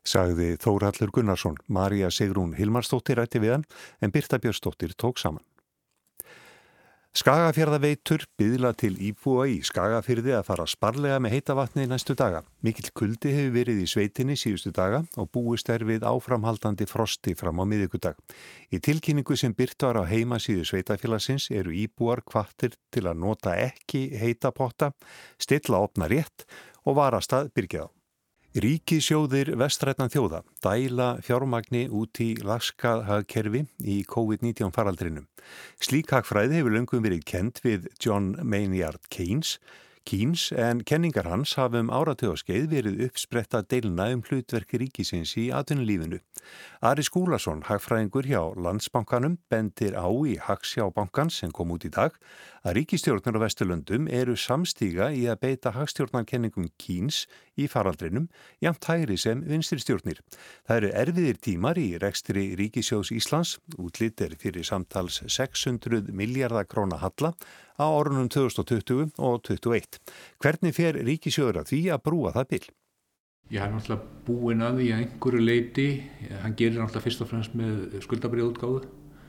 Sagði 0.03 0.51
Þóraldur 0.59 1.15
Gunnarsson, 1.15 1.55
Marja 1.71 2.11
Sigrún 2.11 2.51
Hilmarsdóttir 2.59 3.21
rætti 3.21 3.39
við 3.39 3.55
hann 3.55 3.67
en 4.03 4.11
Birta 4.11 4.43
Björnsdóttir 4.43 4.91
tók 4.99 5.23
saman. 5.23 5.43
Skagafjörðaveitur 7.15 8.25
byðla 8.35 8.73
til 8.75 8.97
íbúa 8.99 9.45
í 9.47 9.61
Skagafyrði 9.63 10.33
að 10.35 10.49
fara 10.49 10.65
sparlega 10.67 11.21
með 11.23 11.37
heita 11.37 11.53
vatni 11.55 11.85
næstu 11.87 12.11
daga. 12.19 12.41
Mikill 12.59 12.89
kuldi 12.91 13.31
hefur 13.31 13.53
verið 13.55 13.79
í 13.79 13.87
sveitinni 13.87 14.35
síðustu 14.35 14.73
daga 14.75 14.99
og 15.15 15.29
búist 15.31 15.71
er 15.71 15.85
við 15.87 16.03
áframhaldandi 16.03 16.83
frosti 16.91 17.31
fram 17.39 17.63
á 17.63 17.65
miðugudag. 17.71 18.19
Í 18.67 18.83
tilkynningu 18.83 19.39
sem 19.39 19.55
byrt 19.55 19.87
var 19.87 20.03
á 20.03 20.11
heimasíðu 20.11 20.67
sveitafélagsins 20.67 21.47
eru 21.55 21.71
íbúar 21.71 22.19
kvartir 22.27 22.75
til 22.91 23.07
að 23.07 23.23
nota 23.23 23.55
ekki 23.63 24.09
heita 24.19 24.51
potta, 24.51 24.91
stilla 25.39 25.79
opna 25.87 26.11
rétt 26.11 26.43
og 26.83 26.99
varastað 26.99 27.53
byrkja 27.55 27.87
á. 27.87 27.95
Ríkisjóðir 28.55 29.49
vestrætnan 29.59 30.07
þjóða 30.07 30.37
dæla 30.63 31.07
fjármagni 31.19 31.89
út 31.91 32.21
í 32.23 32.29
laskahagkerfi 32.39 33.65
í 33.83 33.97
COVID-19 34.07 34.71
faraldrinum. 34.71 35.25
Slík 35.83 36.13
hagfræði 36.15 36.61
hefur 36.61 36.77
löngum 36.77 37.03
verið 37.03 37.25
kent 37.27 37.59
við 37.65 37.89
John 37.99 38.31
Maynard 38.39 39.09
Keynes 39.11 39.57
Kíns 40.05 40.51
en 40.53 40.83
kenningar 40.85 41.25
hans 41.25 41.55
hafa 41.57 41.79
um 41.81 41.87
áratöðaskeið 41.89 42.65
verið 42.69 42.99
uppspretta 43.07 43.63
deilna 43.65 44.05
um 44.13 44.19
hlutverki 44.27 44.77
ríkisins 44.77 45.31
í 45.41 45.47
atvinnulífinu. 45.49 46.19
Ari 46.85 47.01
Skúlason, 47.07 47.63
hagfræðingur 47.65 48.29
hjá 48.29 48.43
Landsbankanum, 48.53 49.39
bendir 49.49 49.97
á 49.97 50.05
í 50.05 50.35
Hagsjábankan 50.37 51.33
sem 51.33 51.49
kom 51.49 51.73
út 51.73 51.87
í 51.89 51.93
dag 51.95 52.13
að 52.65 52.79
ríkistjórnur 52.79 53.37
á 53.37 53.45
Vesturlöndum 53.45 54.07
eru 54.09 54.33
samstíga 54.33 55.11
í 55.13 55.27
að 55.29 55.41
beita 55.43 55.73
hagstjórnarkenningum 55.75 56.71
Kíns 56.81 57.25
í 57.61 57.67
faraldrinum 57.69 58.25
jæmt 58.63 58.87
hægri 58.89 59.17
sem 59.21 59.43
vinstri 59.45 59.77
Það 59.85 60.75
eru 60.75 60.89
erfiðir 61.01 61.37
tímar 61.37 61.77
í 61.77 61.97
rekstri 62.01 62.55
Ríkisjós 62.57 63.11
Íslands, 63.13 63.59
útlitt 63.77 64.21
er 64.21 64.33
fyrir 64.41 64.65
samtals 64.65 65.21
600 65.27 66.09
miljardar 66.09 66.65
króna 66.65 66.97
halla 66.97 67.35
á 67.77 67.85
orðunum 67.85 68.29
2020 68.33 69.13
og 69.19 69.43
2021. 69.45 70.01
Hvernig 70.41 70.73
fer 70.73 70.97
Ríkisjóður 70.97 71.61
að 71.61 71.69
því 71.69 71.81
að 71.93 72.03
brúa 72.09 72.33
það 72.33 72.49
bil? 72.49 72.65
Ég 73.53 73.61
har 73.61 73.69
náttúrulega 73.69 74.25
búin 74.25 74.65
að 74.65 74.79
því 74.81 74.91
að 74.91 75.01
einhverju 75.03 75.45
leiti, 75.45 75.89
hann 76.41 76.57
gerir 76.57 76.81
náttúrulega 76.81 77.05
fyrst 77.05 77.21
og 77.21 77.29
fremst 77.29 77.53
með 77.53 77.99
skuldabrið 78.01 78.47
útgáðu 78.49 78.85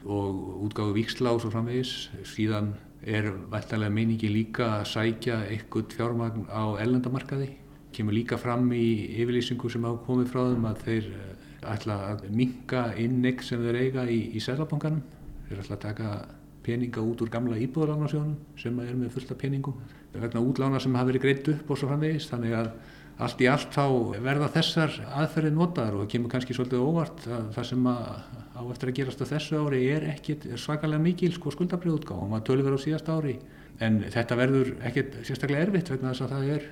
og 0.07 0.37
útgáðu 0.65 0.95
viksla 0.97 1.35
og 1.37 1.43
svo 1.43 1.51
framvegis. 1.53 2.09
Síðan 2.25 2.73
er 3.03 3.29
veltalega 3.53 3.93
meiningi 3.93 4.31
líka 4.33 4.69
að 4.79 4.89
sækja 4.93 5.43
eitthvað 5.51 5.97
fjármagn 5.99 6.47
á 6.49 6.65
ellendamarkaði. 6.83 7.51
Kemur 7.97 8.17
líka 8.17 8.39
fram 8.41 8.71
í 8.77 8.87
yfirlýsingu 9.23 9.71
sem 9.73 9.85
hafa 9.87 10.03
komið 10.07 10.33
frá 10.33 10.43
þeim 10.51 10.67
að 10.71 10.83
þeir 10.87 11.13
eh, 11.13 11.29
ætla 11.75 11.99
að 12.13 12.27
minka 12.37 12.89
innegg 13.01 13.45
sem 13.45 13.63
þeir 13.63 13.81
eiga 13.83 14.09
í, 14.11 14.19
í 14.37 14.43
Sælabankanum. 14.43 15.05
Þeir 15.49 15.63
ætla 15.63 15.79
að 15.79 15.85
taka 15.87 16.11
peninga 16.67 17.05
út 17.05 17.23
úr 17.23 17.31
gamla 17.31 17.61
íbúðalánarsjónum 17.63 18.59
sem 18.59 18.79
er 18.83 18.97
með 18.99 19.15
fullta 19.15 19.37
peningum 19.39 19.77
vegna 20.17 20.43
útlána 20.43 20.81
sem 20.83 20.95
hafa 20.97 21.11
verið 21.13 21.25
greitt 21.25 21.51
upp 21.53 21.71
og 21.71 21.79
svo 21.79 21.91
framvegis 21.91 22.29
þannig 22.31 22.57
að 22.59 22.71
allt 23.17 23.41
í 23.41 23.47
allt 23.49 23.73
þá 23.73 23.85
verða 24.21 24.49
þessar 24.53 24.97
aðferði 25.17 25.53
notaðar 25.57 25.95
og 25.97 26.03
það 26.05 26.11
kemur 26.13 26.33
kannski 26.35 26.57
svolítið 26.57 26.83
óvart 26.85 27.23
að 27.25 27.47
það 27.55 27.69
sem 27.71 27.87
að 27.89 28.09
á 28.57 28.63
eftir 28.73 28.91
að 28.91 28.97
gerast 28.99 29.23
á 29.25 29.27
þessu 29.31 29.61
ári 29.61 29.83
er 29.93 30.09
ekkit 30.13 30.49
svakalega 30.61 31.05
mikil 31.05 31.31
sko 31.33 31.53
skuldabriðutgá 31.55 32.17
og 32.17 32.29
maður 32.33 32.47
tölur 32.51 32.69
verið 32.69 32.81
á 32.81 32.85
síðast 32.85 33.11
ári 33.13 33.37
en 33.81 34.01
þetta 34.13 34.39
verður 34.41 34.73
ekkit 34.89 35.21
sérstaklega 35.23 35.65
erfitt 35.65 35.93
vegna 35.93 36.13
þess 36.13 36.27
að 36.27 36.35
það 36.35 36.51
er, 36.57 36.67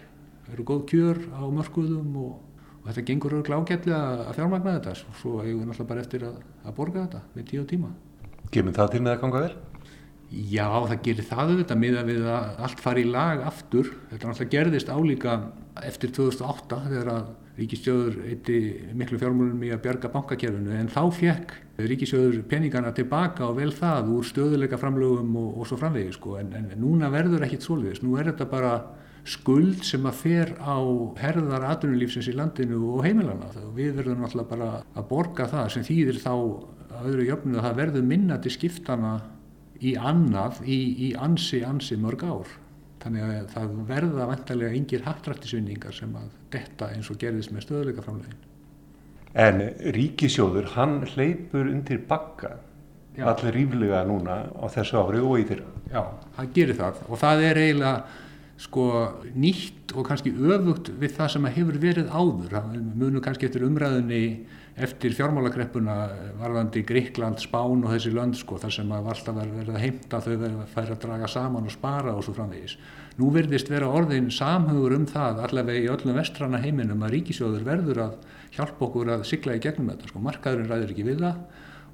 eru 0.52 0.66
góð 0.68 0.82
kjör 0.92 1.22
á 1.32 1.42
mörguðum 1.58 2.16
og, 2.20 2.32
og 2.80 2.88
þetta 2.90 3.06
gengur 3.10 3.38
örgla 3.40 3.60
ágætlega 3.60 4.00
að 4.28 4.34
fjármagna 4.38 4.78
þetta 4.78 4.96
og 4.96 5.20
svo 5.20 5.36
hefur 5.40 5.60
við 5.62 5.68
náttúrulega 5.70 5.92
bara 5.92 6.04
eftir 6.04 6.26
að, 6.28 6.40
að 6.64 6.76
borga 6.80 7.06
þetta 7.06 7.22
með 7.36 7.48
tíu 7.52 7.68
tíma. 7.68 7.94
Kemur 8.52 8.76
það 8.76 8.92
til 8.92 9.04
með 9.04 9.16
að 9.16 9.24
ganga 9.24 9.46
vel? 9.46 9.54
Já, 10.34 10.66
það 10.88 11.00
gerir 11.04 11.26
það 11.28 11.50
auðvitað 11.52 11.78
miða 11.78 12.00
við 12.08 12.24
að 12.26 12.62
allt 12.66 12.80
fari 12.82 13.04
í 13.04 13.10
lag 13.10 13.42
aftur. 13.46 13.90
Þetta 14.10 14.30
náttúrulega 14.30 14.54
gerðist 14.56 14.90
álíka 14.90 15.34
eftir 15.86 16.14
2008 16.16 16.78
þegar 16.88 17.10
að 17.12 17.32
Ríkisjóður 17.54 18.16
eitti 18.32 18.56
miklu 18.98 19.18
fjármúlunum 19.20 19.60
í 19.62 19.70
að 19.70 19.84
bjarga 19.84 20.08
bankakerfinu 20.10 20.72
en 20.74 20.88
þá 20.90 21.02
fekk 21.14 21.52
Ríkisjóður 21.86 22.40
peningana 22.50 22.90
tilbaka 22.96 23.46
og 23.46 23.60
vel 23.60 23.70
það 23.74 24.10
úr 24.16 24.26
stöðuleika 24.26 24.78
framlögum 24.80 25.36
og, 25.38 25.60
og 25.60 25.68
svo 25.70 25.78
framvegi 25.78 26.16
sko. 26.16 26.34
En, 26.40 26.50
en 26.58 26.72
núna 26.82 27.12
verður 27.14 27.46
ekkit 27.46 27.68
svolítið. 27.68 28.02
Nú 28.02 28.18
er 28.18 28.32
þetta 28.32 28.48
bara 28.50 28.72
skuld 29.24 29.86
sem 29.86 30.02
að 30.08 30.18
fer 30.18 30.50
á 30.58 30.76
herðar 31.22 31.68
atvinnulífsins 31.70 32.32
í 32.32 32.34
landinu 32.34 32.80
og 32.96 33.06
heimilana. 33.06 33.52
Við 33.76 33.94
verðum 34.00 34.24
náttúrulega 34.24 34.50
bara 34.50 34.72
að 34.82 35.06
borga 35.12 35.46
það 35.54 35.70
sem 35.76 35.86
þýðir 35.86 36.20
þá 36.26 36.34
öðru 37.04 37.28
jöfnu 37.30 37.58
að 37.58 37.68
það 37.68 37.78
verður 37.84 38.10
minna 38.10 38.40
til 38.42 38.52
skiptana 38.54 39.14
í 39.82 39.94
annað 39.98 40.60
í, 40.64 40.78
í 41.08 41.14
ansi, 41.18 41.62
ansi 41.66 41.98
mörg 42.00 42.24
ár. 42.26 42.52
Þannig 43.04 43.24
að 43.24 43.48
það 43.52 43.72
verða 43.88 44.28
vantarlega 44.30 44.76
yngir 44.78 45.02
hattrættisvinningar 45.04 45.96
sem 45.96 46.12
að 46.16 46.28
detta 46.54 46.88
eins 46.94 47.10
og 47.12 47.18
gerðist 47.20 47.52
með 47.52 47.66
stöðuleika 47.66 48.04
framlegin. 48.04 48.38
En 49.34 49.60
ríkisjóður, 49.96 50.70
hann 50.76 51.00
hleypur 51.10 51.66
undir 51.68 52.00
bakka 52.08 52.54
allir 53.22 53.54
ríflega 53.54 54.02
núna 54.06 54.44
á 54.50 54.66
þessu 54.72 54.98
ári 54.98 55.22
og 55.22 55.38
í 55.38 55.46
þeirra. 55.46 55.66
Já, 55.92 56.02
það 56.36 56.52
gerir 56.56 56.78
það 56.78 57.02
og 57.06 57.20
það 57.20 57.42
er 57.48 57.60
eiginlega 57.62 58.22
sko 58.64 58.86
nýtt 59.34 59.94
og 59.94 60.06
kannski 60.08 60.32
öfugt 60.34 60.90
við 60.98 61.14
það 61.18 61.32
sem 61.34 61.48
hefur 61.56 61.78
verið 61.82 62.10
áður. 62.10 62.50
Það 62.54 62.76
munum 62.94 63.22
kannski 63.22 63.48
eftir 63.48 63.66
umræðinni 63.66 64.22
eftir 64.74 65.14
fjármálagreppuna 65.14 65.94
varðandi 66.40 66.82
Gríkland, 66.86 67.38
Spán 67.42 67.84
og 67.84 67.92
þessi 67.92 68.10
lönd 68.14 68.34
sko, 68.38 68.58
þar 68.58 68.74
sem 68.74 68.94
að 68.94 69.10
alltaf 69.12 69.36
verið 69.38 69.70
að 69.70 69.82
heimta 69.84 70.20
þau 70.24 70.32
verið 70.32 70.56
að 70.64 70.72
færa 70.72 70.96
að 70.96 71.02
draga 71.04 71.28
saman 71.30 71.68
og 71.68 71.74
spara 71.74 72.14
og 72.14 72.24
svo 72.26 72.34
framvegis. 72.34 72.74
Nú 73.20 73.28
verðist 73.34 73.70
vera 73.70 73.90
orðin 73.94 74.32
samhugur 74.34 74.96
um 74.96 75.06
það 75.06 75.44
allavega 75.46 75.84
í 75.84 75.90
öllum 75.92 76.18
vestrana 76.18 76.58
heiminum 76.64 77.04
að 77.06 77.14
ríkisjóður 77.14 77.68
verður 77.68 78.02
að 78.08 78.16
hjálpa 78.56 78.88
okkur 78.88 79.12
að 79.14 79.28
sigla 79.30 79.54
í 79.54 79.62
gegnum 79.62 79.92
þetta. 79.92 80.10
Sko, 80.10 80.24
markaðurinn 80.26 80.72
ræður 80.72 80.94
ekki 80.96 81.06
við 81.06 81.22
það 81.22 81.38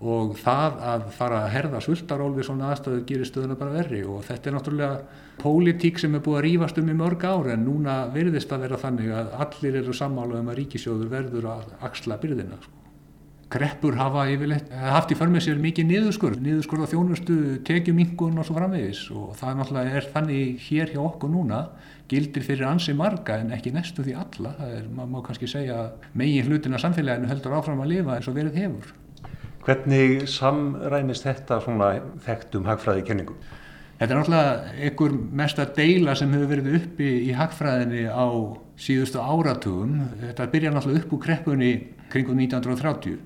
og 0.00 0.36
það 0.40 0.76
að 0.90 1.06
fara 1.12 1.42
að 1.44 1.50
herða 1.54 1.80
sultaról 1.84 2.30
við 2.32 2.46
svona 2.48 2.70
aðstöður 2.72 3.02
gerir 3.08 3.28
stöðuna 3.28 3.58
bara 3.60 3.74
verri 3.74 4.00
og 4.08 4.22
þetta 4.24 4.48
er 4.48 4.56
náttúrulega 4.56 5.20
pólitík 5.40 6.00
sem 6.00 6.14
er 6.16 6.24
búið 6.24 6.38
að 6.38 6.44
rýfast 6.46 6.80
um 6.80 6.88
í 6.88 6.96
mörg 6.96 7.24
ár 7.28 7.50
en 7.52 7.66
núna 7.66 8.00
verðist 8.14 8.52
að 8.52 8.64
vera 8.64 8.80
þannig 8.80 9.12
að 9.12 9.32
allir 9.44 9.80
eru 9.82 9.96
sammála 9.96 10.40
um 10.40 10.48
að 10.52 10.60
ríkisjóður 10.62 11.12
verður 11.12 11.50
að 11.52 11.74
axla 11.84 12.16
byrðina. 12.22 12.60
Sko. 12.62 12.76
Kreppur 13.50 13.96
hafa 13.98 14.28
yfirleitt 14.30 14.68
haft 14.70 15.10
í 15.10 15.16
förmið 15.18 15.42
sér 15.42 15.56
mikið 15.60 15.88
niðurskurð, 15.88 16.42
niðurskurð 16.44 16.84
á 16.86 16.92
þjónustu, 16.92 17.38
tekjumingun 17.66 18.38
og 18.38 18.46
svo 18.46 18.54
framvegis 18.54 19.00
og 19.10 19.32
það 19.40 19.56
náttúrulega 19.58 19.96
er 19.98 20.06
þannig 20.14 20.68
hér 20.68 20.92
hjá 20.94 21.00
okkur 21.02 21.32
núna 21.32 21.64
gildir 22.10 22.46
fyrir 22.46 22.68
ansi 22.70 22.94
marga 22.94 23.40
en 23.42 23.50
ekki 23.56 23.74
nestu 23.74 24.06
því 24.06 24.14
alla. 24.22 24.54
Það 24.60 24.76
er, 24.78 24.88
maður 24.94 25.12
má 25.16 25.26
kannski 25.26 25.50
segja 25.50 25.82
megin 26.14 26.46
hlutin 26.46 26.78
af 26.78 26.84
samfélaginu 26.84 27.30
heldur 27.30 27.58
áfram 27.58 27.82
að 27.82 27.96
lifa 27.96 28.16
eins 28.16 28.30
og 28.30 28.38
verið 28.38 28.62
hefur. 28.62 28.94
Hvernig 29.66 30.28
samrænist 30.30 31.26
þetta 31.26 31.60
svona 31.64 31.90
þekktum 32.24 32.68
hagfræði 32.68 33.04
kenningum? 33.08 33.40
Þetta 34.00 34.14
er 34.14 34.18
náttúrulega 34.18 34.76
einhver 34.86 35.16
mesta 35.42 35.66
deila 35.76 36.14
sem 36.16 36.30
hefur 36.32 36.48
verið 36.54 36.76
uppi 36.78 37.08
í 37.26 37.34
hagfræðinni 37.36 38.06
á 38.08 38.24
síðustu 38.80 39.20
áratugum. 39.20 39.98
Þetta 40.22 40.46
byrja 40.54 40.72
náttúrulega 40.72 41.04
upp 41.04 41.12
úr 41.12 41.22
kreppunni 41.26 41.72
kringum 42.12 42.40
1930 42.40 43.18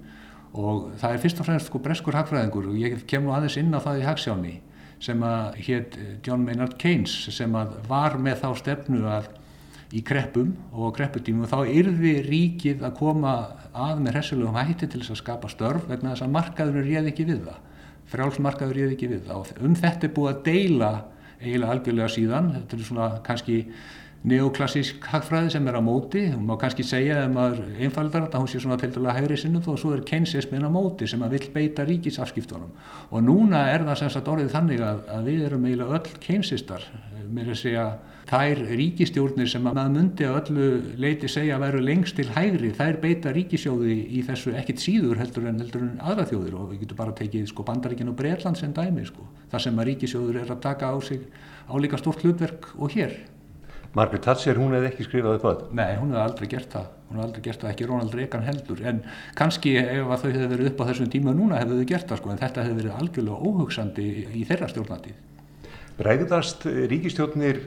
og 0.55 0.91
það 0.99 1.14
er 1.14 1.23
fyrst 1.23 1.41
og 1.43 1.49
fremst 1.49 1.71
sko 1.71 1.81
breskur 1.83 2.19
hagfræðingur 2.19 2.69
og 2.71 2.79
ég 2.79 3.07
kem 3.11 3.25
nú 3.26 3.35
aðeins 3.35 3.59
inn 3.59 3.75
á 3.75 3.83
það 3.83 4.00
í 4.03 4.05
hagsjáni 4.07 4.55
sem 5.03 5.23
að 5.26 5.57
hétt 5.67 5.97
John 6.26 6.45
Maynard 6.47 6.76
Keynes 6.79 7.14
sem 7.35 7.55
að 7.59 7.75
var 7.88 8.19
með 8.23 8.43
þá 8.43 8.50
stefnu 8.61 9.03
að 9.11 9.31
í 9.93 10.03
kreppum 10.07 10.55
og 10.73 10.95
krepputímum 10.97 11.45
og 11.47 11.50
þá 11.53 11.75
yrði 11.81 12.14
ríkið 12.26 12.85
að 12.87 12.97
koma 12.99 13.35
að 13.75 14.00
með 14.05 14.17
hressulegum 14.17 14.59
hætti 14.59 14.88
til 14.88 15.03
þess 15.03 15.14
að 15.14 15.21
skapa 15.21 15.50
störf 15.53 15.88
vegna 15.91 16.14
þess 16.14 16.26
að 16.26 16.35
markaður 16.35 16.88
réð 16.88 17.11
ekki 17.11 17.26
við 17.29 17.43
það. 17.49 17.59
Frjálfsmarkaður 18.14 18.79
réð 18.79 18.95
ekki 18.95 19.11
við 19.11 19.26
það. 19.29 19.37
Og 19.43 19.69
um 19.69 19.76
þetta 19.81 20.09
er 20.09 20.14
búið 20.17 20.31
að 20.33 20.43
deila 20.49 20.91
eiginlega 21.41 21.75
algjörlega 21.75 22.14
síðan. 22.14 22.50
Þetta 22.57 22.76
er 22.76 22.88
svona 22.88 23.11
kannski 23.26 23.59
neoklassísk 24.25 25.04
hagfræði 25.12 25.52
sem 25.52 25.66
er 25.69 25.76
á 25.76 25.83
móti. 25.85 26.25
Og 26.33 26.40
má 26.40 26.54
kannski 26.61 26.87
segja 26.87 27.25
að 27.25 27.35
maður 27.35 27.62
einfaldar 27.76 28.28
að 28.31 28.38
hún 28.40 28.50
sé 28.50 28.62
svona 28.62 28.78
til 28.81 28.93
dæla 28.95 29.16
hægri 29.16 29.37
sinnum 29.40 29.66
og 29.69 29.81
svo 29.81 29.93
er 29.97 30.04
keinsismin 30.09 30.64
á 30.64 30.71
móti 30.73 31.09
sem 31.11 31.23
að 31.25 31.37
vill 31.37 31.50
beita 31.54 31.85
ríkisafskiptunum. 31.88 32.73
Og 33.11 33.25
núna 33.25 33.66
er 33.75 33.85
það 33.85 34.00
sem 34.00 34.14
sagt 34.16 34.31
orðið 34.33 34.54
þannig 34.57 34.85
að, 34.85 35.04
að 35.12 35.31
við 35.31 35.45
erum 35.50 35.69
eiginlega 35.69 36.00
öll 36.00 36.19
keinsistar 36.25 36.88
er 37.35 37.50
að 37.50 37.59
segja 37.59 37.85
þær 38.28 38.61
ríkistjórnir 38.78 39.49
sem 39.50 39.66
að 39.69 39.76
maður 39.76 39.93
myndi 39.99 40.26
að 40.26 40.37
öllu 40.40 40.69
leiti 41.02 41.28
segja 41.28 41.59
að 41.59 41.64
veru 41.66 41.83
lengst 41.85 42.16
til 42.16 42.26
hægri 42.33 42.71
þær 42.76 42.99
beita 43.02 43.33
ríkisjóði 43.35 43.97
í 44.16 44.23
þessu 44.25 44.54
ekkit 44.57 44.81
síður 44.81 45.21
heldur 45.21 45.49
en, 45.50 45.61
heldur 45.61 45.85
en 45.85 46.00
aðra 46.00 46.26
þjóðir. 46.31 46.57
Og 46.57 46.73
við 46.73 46.85
getum 46.85 47.00
bara 47.02 47.16
tekið 47.19 47.50
sko, 47.50 47.66
bandaríkin 47.69 48.12
og 48.12 48.16
Breitland 48.19 48.61
sem 48.61 48.73
dæmi 48.76 49.04
sko, 49.09 49.28
þar 49.52 49.66
sem 49.66 49.81
að 49.81 49.90
ríkisjóður 49.90 50.40
er 50.45 50.54
að 50.54 50.64
taka 50.64 50.93
á 50.95 50.97
sig 51.04 51.28
álíka 51.69 52.00
stort 52.00 52.25
hlutverk 52.25 52.71
og 52.78 52.97
hér 52.97 53.19
Margaret 53.95 54.25
Thatcher, 54.27 54.59
hún 54.59 54.75
hefði 54.75 54.89
ekki 54.91 55.07
skrifað 55.07 55.37
upp 55.39 55.45
á 55.47 55.51
þetta? 55.53 55.69
Nei, 55.79 55.93
hún 56.01 56.11
hefði 56.11 56.23
aldrei 56.25 56.49
gert 56.51 56.73
það. 56.73 56.89
Hún 57.09 57.19
hefði 57.21 57.27
aldrei 57.29 57.45
gert 57.45 57.61
það, 57.63 57.71
ekki 57.71 57.87
Ronald 57.87 58.17
Reagan 58.19 58.47
heldur. 58.49 58.81
En 58.91 58.99
kannski 59.39 59.77
ef 59.79 60.11
þau 60.11 60.27
hefði 60.33 60.49
verið 60.51 60.71
upp 60.73 60.83
á 60.83 60.89
þessum 60.89 61.13
tíma 61.13 61.35
núna 61.37 61.61
hefðu 61.61 61.79
þau 61.79 61.91
gert 61.93 62.11
það 62.11 62.21
sko, 62.21 62.33
en 62.35 62.43
þetta 62.43 62.65
hefði 62.65 62.81
verið 62.81 62.99
algjörlega 62.99 63.51
óhugsandi 63.51 64.09
í 64.35 64.43
þeirra 64.49 64.71
stjórnatíð 64.73 65.23
Bregðast 65.95 66.67
ríkistjóknir 66.67 67.61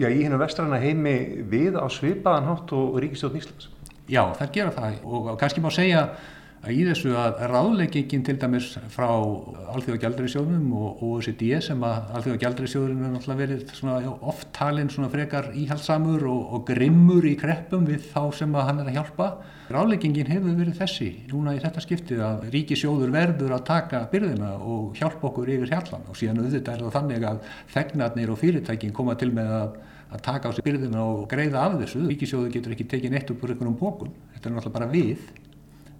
já, 0.00 0.08
í 0.08 0.22
hennu 0.22 0.38
vestræna 0.40 0.80
heimi 0.80 1.44
við 1.50 1.76
á 1.76 1.84
svipaðan 1.92 2.48
hátt 2.48 2.72
og 2.72 2.96
ríkistjókn 3.04 3.36
Íslands? 3.42 3.68
Já, 4.08 4.22
það 4.38 4.52
gera 4.54 4.72
það. 4.72 4.98
Og 5.04 5.30
kannski 5.40 5.60
má 5.60 5.68
segja 5.74 6.06
að 6.06 6.24
í 6.72 6.82
þessu 6.86 7.12
að 7.18 7.42
ráðleggingin 7.50 8.24
til 8.26 8.34
dæmis 8.40 8.68
frá 8.92 9.08
Alþjóða 9.08 10.00
Gjaldræðisjóðunum 10.02 10.72
og 10.76 11.02
OECD 11.06 11.44
sem 11.64 11.82
að 11.86 12.12
Alþjóða 12.18 12.40
Gjaldræðisjóðunum 12.42 13.04
er 13.06 13.12
náttúrulega 13.14 13.40
verið 13.42 14.08
oft 14.32 14.50
talinn 14.56 14.90
svona 14.92 15.10
frekar 15.12 15.50
íhaldsamur 15.56 16.26
og, 16.30 16.42
og 16.56 16.64
grimmur 16.68 17.28
í 17.28 17.36
kreppum 17.38 17.86
við 17.88 18.08
þá 18.10 18.22
sem 18.40 18.58
hann 18.58 18.82
er 18.82 18.90
að 18.90 18.98
hjálpa. 18.98 19.28
Ráðleggingin 19.72 20.30
hefur 20.30 20.58
verið 20.58 20.78
þessi 20.80 21.10
núna 21.32 21.56
í 21.56 21.62
þetta 21.62 21.82
skiptið 21.82 22.22
að 22.26 22.46
ríkisjóður 22.54 23.14
verður 23.14 23.56
að 23.56 23.66
taka 23.70 24.04
byrðina 24.12 24.52
og 24.62 24.94
hjálpa 24.98 25.30
okkur 25.30 25.50
yfir 25.56 25.74
hjallan 25.74 26.06
og 26.06 26.18
síðan 26.18 26.44
auðvitað 26.44 26.76
er 26.76 26.86
það 26.86 26.96
þannig 27.00 27.28
að 27.30 27.42
þegnarnir 27.74 28.32
og 28.32 28.40
fyrirtækin 28.42 28.94
koma 28.96 29.18
til 29.18 29.32
með 29.34 29.58
að 29.62 29.76
að 30.06 30.22
taka 30.22 30.50
á 30.50 30.54
sig 30.54 30.62
byrðina 30.62 31.02
og 31.02 31.24
greiða 31.30 31.64
af 31.66 31.80
þessu. 31.80 32.04
Ríkisjóður 32.06 32.52
getur 32.54 32.76
ekki 32.76 32.86
tekið 32.92 33.14
neitt 33.16 33.32
upp 33.32 33.42
úr 33.42 33.52
einhvernum 33.54 33.74
bókun. 33.80 34.12
Þetta 34.36 34.48
er 34.48 34.54
náttúrulega 34.54 34.76
bara 34.76 34.90
við 34.92 35.24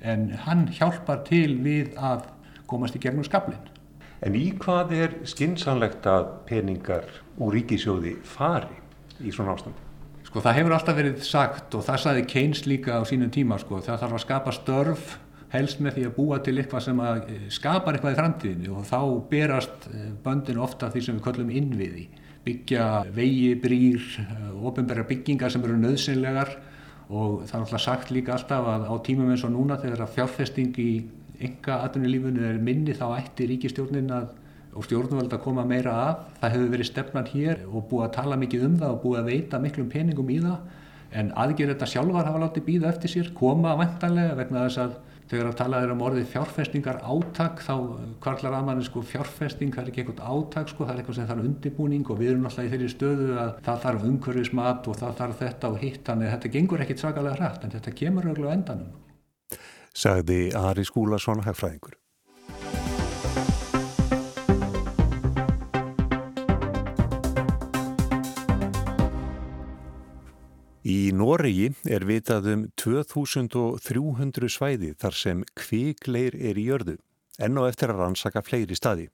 en 0.00 0.30
hann 0.46 0.66
hjálpar 0.74 1.22
til 1.28 1.58
við 1.64 1.94
að 1.96 2.28
komast 2.66 2.96
í 2.96 3.02
gegnum 3.02 3.26
skablin. 3.26 3.62
En 4.24 4.36
í 4.36 4.48
hvað 4.56 4.94
er 4.96 5.16
skinsanlegt 5.28 6.06
að 6.08 6.30
peningar 6.48 7.04
úr 7.36 7.54
ríkisjóði 7.56 8.16
fari 8.24 8.80
í 9.20 9.32
svona 9.32 9.54
ástand? 9.56 9.76
Sko 10.26 10.42
það 10.42 10.58
hefur 10.58 10.74
alltaf 10.76 10.96
verið 10.96 11.22
sagt 11.24 11.76
og 11.76 11.84
það 11.86 12.02
saði 12.02 12.24
Keynes 12.28 12.64
líka 12.66 12.98
á 12.98 13.02
sínum 13.08 13.30
tíma 13.32 13.60
sko 13.62 13.78
það 13.84 14.02
þarf 14.02 14.16
að 14.18 14.24
skapa 14.24 14.54
störf 14.56 15.14
helst 15.52 15.82
með 15.84 15.98
því 15.98 16.06
að 16.08 16.14
búa 16.16 16.38
til 16.42 16.56
eitthvað 16.58 16.84
sem 16.88 17.02
eh, 17.06 17.34
skapar 17.54 17.96
eitthvað 17.96 18.16
í 18.16 18.20
framtíðinu 18.20 18.72
og 18.76 18.86
þá 18.88 19.00
berast 19.30 19.86
eh, 19.92 20.08
böndin 20.24 20.62
ofta 20.62 20.90
því 20.92 21.04
sem 21.06 21.18
við 21.18 21.26
kallum 21.28 21.52
innviði 21.54 22.06
byggja 22.46 22.86
vegi, 23.14 23.52
brýr, 23.62 24.02
eh, 24.22 24.48
ofinbæra 24.66 25.06
byggingar 25.06 25.52
sem 25.54 25.64
eru 25.66 25.78
nöðsynlegar 25.80 26.56
og 27.06 27.44
það 27.46 27.54
er 27.54 27.60
alltaf 27.64 27.84
sagt 27.84 28.10
líka 28.10 28.34
alltaf 28.34 28.66
að 28.72 28.88
á 28.90 28.94
tímum 29.06 29.30
eins 29.30 29.44
og 29.46 29.54
núna 29.54 29.78
þegar 29.82 30.06
að 30.06 30.16
fjárfesting 30.16 30.80
í 30.82 30.90
enga 31.46 31.82
atvinnulífunu 31.86 32.42
er 32.48 32.58
minni 32.58 32.96
þá 32.96 33.06
ætti 33.20 33.46
ríkistjórnin 33.52 34.10
að 34.16 34.34
og 34.76 34.84
stjórnvöld 34.84 35.32
að 35.32 35.40
koma 35.40 35.64
meira 35.64 35.92
að. 36.02 36.24
Það 36.40 36.54
hefur 36.54 36.72
verið 36.74 36.88
stefnan 36.90 37.30
hér 37.30 37.62
og 37.70 37.86
búið 37.90 38.06
að 38.06 38.14
tala 38.18 38.40
mikið 38.40 38.66
um 38.66 38.74
það 38.82 38.90
og 38.92 38.98
búið 39.04 39.20
að 39.20 39.30
veita 39.30 39.60
miklum 39.62 39.88
peningum 39.92 40.32
í 40.32 40.40
það 40.42 41.16
en 41.16 41.30
aðgjör 41.38 41.72
þetta 41.72 41.88
sjálfar 41.88 42.28
hafa 42.28 42.42
látið 42.42 42.66
býða 42.66 42.90
eftir 42.90 43.12
sér, 43.12 43.28
koma 43.36 43.76
vantanlega 43.78 44.34
vegna 44.36 44.64
þess 44.66 44.80
að 44.82 44.96
þegar 45.30 45.50
að 45.50 45.56
tala 45.58 45.80
er 45.82 45.92
um 45.94 46.04
orðið 46.06 46.28
fjárfestingar 46.32 47.00
átak 47.02 47.62
þá 47.66 47.74
kvarlar 48.22 48.56
að 48.58 48.68
manni 48.68 48.86
sko 48.86 49.02
fjárfesting 49.06 49.74
það 49.74 49.82
er 49.82 49.90
ekki 49.90 50.04
eitthvað 50.04 50.22
átak 50.30 50.70
sko 50.72 50.86
það 50.86 50.92
er 50.94 51.02
eitthvað 51.02 51.18
sem 51.18 51.28
þarf 51.30 51.48
undibúning 51.48 52.06
og 52.06 52.20
við 52.20 52.32
erum 52.32 52.48
alltaf 52.50 52.68
í 52.68 52.72
þeirri 52.74 52.92
stöðu 52.92 53.28
að 53.42 53.52
það 53.66 53.82
þarf 53.86 54.08
umhverfismat 54.12 54.88
og 54.92 55.00
það 55.02 55.20
þarf 55.20 55.42
þetta 55.42 55.72
og 55.72 55.82
hitt 55.82 56.02
þannig 56.06 56.30
að 56.30 56.34
þetta 56.36 56.54
gengur 56.56 56.86
ekkit 56.86 57.04
svakalega 57.04 57.40
hrætt 57.40 57.66
en 57.66 57.76
þetta 57.76 57.98
kemur 58.02 58.30
auðvitað 58.30 58.56
endanum. 58.56 58.96
Sagði 59.96 60.40
Ari 60.54 60.84
Skúlason 60.84 61.42
hagfræðingur. 61.46 61.96
Í 70.86 71.10
Noregi 71.10 71.72
er 71.90 72.04
vitað 72.06 72.44
um 72.52 72.60
2300 72.78 74.46
svæði 74.54 74.92
þar 75.02 75.14
sem 75.18 75.40
kvikleir 75.58 76.34
er 76.38 76.58
í 76.62 76.66
jörðu, 76.68 76.92
enn 77.42 77.56
og 77.58 77.64
eftir 77.66 77.90
að 77.90 78.02
rannsaka 78.04 78.38
fleiri 78.46 78.76
staði. 78.78 79.08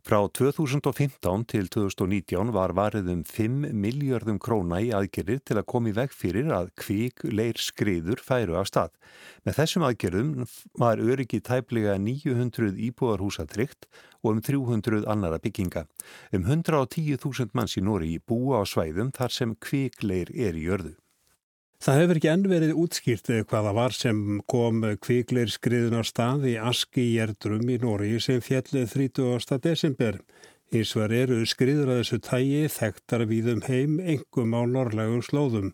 Frá 0.00 0.22
2015 0.38 1.42
til 1.50 1.66
2019 1.74 2.52
var 2.54 2.72
varið 2.78 3.10
um 3.12 3.24
5 3.28 3.66
miljardum 3.76 4.38
króna 4.40 4.78
í 4.80 4.88
aðgerðir 4.96 5.42
til 5.44 5.58
að 5.60 5.66
komi 5.68 5.92
veg 5.98 6.14
fyrir 6.16 6.48
að 6.56 6.70
kvikleir 6.80 7.60
skriður 7.60 8.22
færu 8.24 8.56
af 8.56 8.70
stað. 8.70 8.94
Með 9.44 9.58
þessum 9.58 9.84
aðgerðum 9.90 10.30
var 10.80 11.02
öryggi 11.02 11.42
tæplega 11.44 11.98
900 12.06 12.78
íbúðarhúsa 12.88 13.44
tryggt 13.52 13.84
og 14.22 14.38
um 14.38 14.40
300 14.48 15.04
annara 15.04 15.42
bygginga. 15.44 15.84
Um 16.32 16.48
110.000 16.48 17.52
manns 17.52 17.76
í 17.76 17.84
Noregi 17.84 18.16
búa 18.24 18.62
á 18.62 18.64
svæðum 18.64 19.12
þar 19.12 19.36
sem 19.36 19.52
kvikleir 19.60 20.32
er 20.32 20.56
í 20.56 20.64
jörðu. 20.70 20.94
Það 21.78 21.98
hefur 22.00 22.18
ekki 22.18 22.28
enn 22.32 22.46
verið 22.50 22.78
útskýrt 22.82 23.28
hvaða 23.50 23.72
var 23.76 23.94
sem 23.94 24.22
kom 24.50 24.80
kvikleir 24.98 25.50
skriðun 25.54 26.00
á 26.00 26.02
stað 26.02 26.48
í 26.50 26.54
Aski 26.58 27.04
í 27.12 27.20
Erdrum 27.22 27.68
í 27.70 27.76
Nóri 27.78 28.16
sem 28.24 28.40
fjellið 28.42 28.96
30. 28.96 29.60
desember. 29.62 30.18
Ísvar 30.74 31.14
eru 31.14 31.38
skriður 31.46 31.92
að 31.92 32.00
þessu 32.00 32.18
tægi 32.26 32.64
þekktar 32.74 33.24
við 33.30 33.52
um 33.54 33.62
heim 33.68 33.94
engum 34.02 34.56
á 34.58 34.62
norrlegum 34.66 35.22
slóðum. 35.22 35.70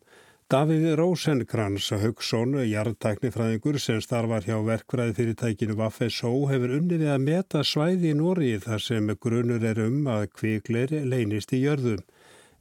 Davíð 0.52 0.84
Rósenkrans, 1.00 1.88
Haugsson, 1.96 2.52
jarðtæknifræðingur 2.68 3.80
sem 3.80 4.02
starfar 4.04 4.44
hjá 4.44 4.58
verkfræði 4.60 5.16
fyrirtækinu 5.16 5.78
Vaffesó 5.78 6.34
hefur 6.52 6.76
unnið 6.82 7.06
að 7.14 7.24
meta 7.30 7.64
svæði 7.64 8.12
í 8.12 8.18
Nóri 8.20 8.52
þar 8.60 8.84
sem 8.90 9.08
grunur 9.16 9.64
er 9.64 9.80
um 9.88 10.04
að 10.04 10.28
kvikleir 10.36 10.92
leynist 11.08 11.56
í 11.56 11.64
jörðum. 11.64 12.04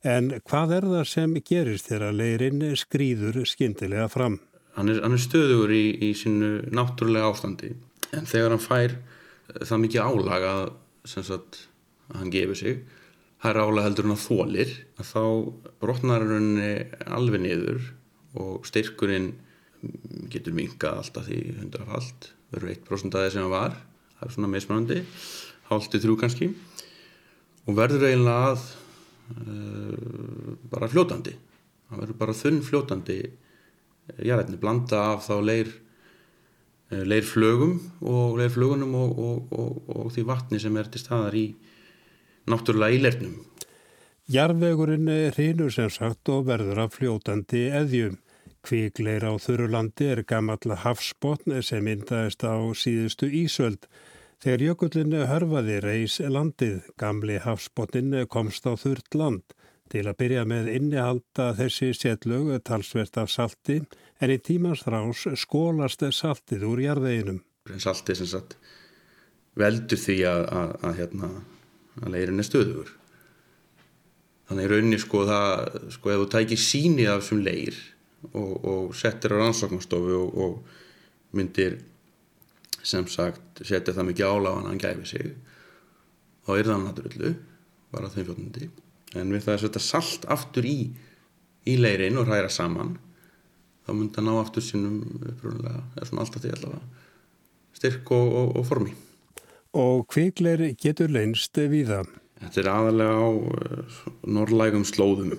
En 0.04 0.34
hvað 0.44 0.74
er 0.76 0.86
það 0.92 1.06
sem 1.08 1.36
gerist 1.48 1.88
þegar 1.88 2.16
leirinn 2.18 2.64
skrýður 2.76 3.38
skindilega 3.48 4.10
fram? 4.12 4.42
Hann 4.76 4.92
er, 4.92 5.00
hann 5.06 5.16
er 5.16 5.22
stöður 5.22 5.72
í, 5.72 5.84
í 5.96 6.10
sínu 6.18 6.74
náttúrulega 6.76 7.30
ástandi. 7.32 7.70
En 8.12 8.28
þegar 8.28 8.52
hann 8.52 8.64
fær 8.64 8.98
það 9.62 9.82
mikið 9.86 10.04
álag 10.04 10.48
að, 10.50 10.66
sagt, 11.08 11.62
að 12.12 12.20
hann 12.20 12.36
gefur 12.36 12.60
sig, 12.60 12.84
er 13.48 13.62
álag 13.64 13.88
heldur 13.88 14.10
hann 14.10 14.18
að 14.18 14.26
þólir, 14.26 14.76
að 15.00 15.10
þá 15.14 15.24
brotnar 15.84 16.28
hann 16.28 16.52
alveg 17.08 17.46
niður 17.46 17.90
og 18.44 18.68
styrkurinn 18.68 19.32
getur 20.34 20.56
minkað 20.58 21.00
alltaf 21.00 21.28
því 21.30 21.42
hundrafald, 21.62 22.30
verður 22.52 22.76
1% 22.76 23.16
af 23.16 23.24
það 23.24 23.34
sem 23.38 23.46
hann 23.46 23.56
var, 23.56 23.82
það 24.20 24.28
er 24.28 24.36
svona 24.36 24.52
meðsmannandi, 24.52 25.02
hálftið 25.72 26.08
þrjú 26.08 26.22
kannski. 26.22 26.54
Og 27.64 27.78
verður 27.78 28.10
eiginlega 28.10 28.54
að 28.54 28.72
bara 30.72 30.90
fljótandi. 30.92 31.36
Það 31.90 32.04
verður 32.04 32.20
bara 32.20 32.36
þunn 32.38 32.62
fljótandi 32.66 33.20
eh, 33.22 34.22
jarðinni, 34.26 34.60
blanda 34.62 35.02
af 35.14 35.28
þá 35.28 35.36
leir 35.46 35.70
uh, 35.70 37.04
leirflögum 37.06 37.78
og 38.02 38.40
leirflögunum 38.42 38.96
og, 38.98 39.20
og, 39.20 39.54
og, 39.54 39.82
og 39.94 40.12
því 40.16 40.28
vatni 40.30 40.62
sem 40.62 40.78
er 40.80 40.90
til 40.92 41.04
staðar 41.04 41.38
í 41.38 41.48
náttúrulega 42.50 42.98
í 42.98 43.04
leirnum 43.04 43.36
Jarðvegurinn 44.32 45.10
reynur 45.36 45.72
sem 45.76 45.90
sagt 45.92 46.30
og 46.32 46.46
verður 46.48 46.86
af 46.86 46.94
fljótandi 46.96 47.66
eðjum. 47.76 48.16
Kvíkleir 48.64 49.26
á 49.28 49.36
Þurulandi 49.36 50.08
er 50.14 50.22
gammal 50.24 50.78
hafsbótn 50.80 51.58
sem 51.60 51.84
myndaðist 51.84 52.46
á 52.48 52.56
síðustu 52.72 53.28
Ísöld 53.28 53.90
Þegar 54.44 54.64
jökullin 54.66 55.14
hörfaði 55.24 55.76
reys 55.80 56.18
landið, 56.20 56.90
gamli 57.00 57.38
hafsbótinn 57.40 58.26
komst 58.28 58.66
á 58.68 58.76
þurrt 58.76 59.16
land. 59.16 59.54
Til 59.88 60.02
að 60.04 60.18
byrja 60.20 60.42
með 60.44 60.68
innihalda 60.74 61.46
þessi 61.56 61.94
setlög 61.96 62.50
talsvert 62.68 63.16
af 63.22 63.32
salti 63.32 63.78
en 64.20 64.34
í 64.34 64.36
tímans 64.44 64.84
rás 64.84 65.22
skólast 65.40 66.04
saltið 66.18 66.66
úr 66.68 66.82
jarðeginum. 66.84 67.38
Saltið 67.80 68.20
sem 68.20 68.30
sagt 68.34 68.58
veldur 69.56 70.02
því 70.04 70.18
að, 70.28 70.44
að, 70.60 70.76
að, 70.82 71.00
hérna, 71.00 71.32
að 72.02 72.14
leirin 72.18 72.44
er 72.44 72.50
stöður. 72.50 72.94
Þannig 74.52 74.70
rauninni 74.74 75.02
sko 75.06 75.24
það, 75.32 75.80
sko 75.96 76.12
ef 76.12 76.22
þú 76.26 76.30
tækir 76.36 76.64
síni 76.66 77.08
af 77.08 77.24
þessum 77.24 77.46
leir 77.48 77.80
og, 78.34 78.54
og 78.60 78.94
settir 79.00 79.40
á 79.40 79.46
rannsóknastofu 79.46 80.20
og, 80.20 80.36
og 80.36 81.36
myndir 81.40 81.80
sem 82.84 83.08
sagt 83.08 83.64
setja 83.64 83.96
það 83.96 84.10
mikið 84.12 84.30
áláðan 84.30 84.66
að 84.66 84.70
hann 84.72 84.84
gæfi 84.84 85.10
sig. 85.14 85.34
Þá 86.44 86.52
er 86.58 86.70
það 86.70 86.84
náttúrullu 86.84 87.34
bara 87.94 88.12
þeim 88.12 88.28
fjóðnundi 88.28 88.70
en 89.20 89.34
við 89.34 89.46
það 89.46 89.56
að 89.56 89.64
setja 89.64 89.84
salt 89.86 90.28
aftur 90.34 90.68
í 90.68 90.78
í 91.70 91.78
leirin 91.80 92.20
og 92.20 92.28
hræra 92.28 92.52
saman 92.52 92.98
þá 93.84 93.94
myndi 93.94 94.18
það 94.18 94.28
ná 94.28 94.34
aftur 94.40 94.66
sínum 94.66 95.00
eða 95.30 96.08
svona 96.08 96.26
alltaf 96.26 96.44
því 96.44 96.52
allavega 96.58 96.84
styrk 97.74 98.12
og, 98.16 98.36
og, 98.40 98.52
og 98.60 98.68
formi. 98.68 98.94
Og 99.74 100.04
kvikleir 100.12 100.68
getur 100.80 101.12
leinst 101.12 101.58
við 101.58 101.90
það? 101.90 102.12
Þetta 102.44 102.62
er 102.62 102.70
aðalega 102.74 103.16
á 103.18 103.30
uh, 103.32 103.98
norrlægum 104.28 104.86
slóðum 104.88 105.34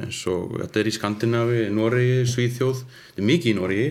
eins 0.00 0.20
og 0.30 0.54
þetta 0.60 0.80
er 0.80 0.88
í 0.88 0.94
Skandinavi, 0.94 1.62
Noregi, 1.74 2.20
Svíþjóð. 2.30 2.84
Þetta 3.08 3.22
er 3.22 3.26
mikið 3.26 3.50
í 3.50 3.56
Noregi 3.58 3.88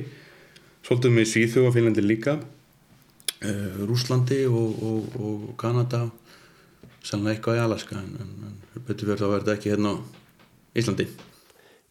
svolítið 0.87 1.15
með 1.17 1.27
Svíþjóð 1.33 1.67
og 1.67 1.75
Finnlandi 1.75 2.05
líka 2.05 2.37
Rúslandi 3.39 4.41
og, 4.49 4.83
og, 4.83 5.13
og 5.15 5.43
Kanada 5.61 6.09
sannlega 6.99 7.37
eitthvað 7.37 7.59
í 7.59 7.63
Alaska 7.63 7.99
en, 8.01 8.15
en, 8.19 8.57
betur 8.87 9.13
verður 9.13 9.29
að 9.29 9.35
verða 9.37 9.55
ekki 9.55 9.71
hérna 9.71 9.95
á 9.95 9.97
Íslandi 10.79 11.07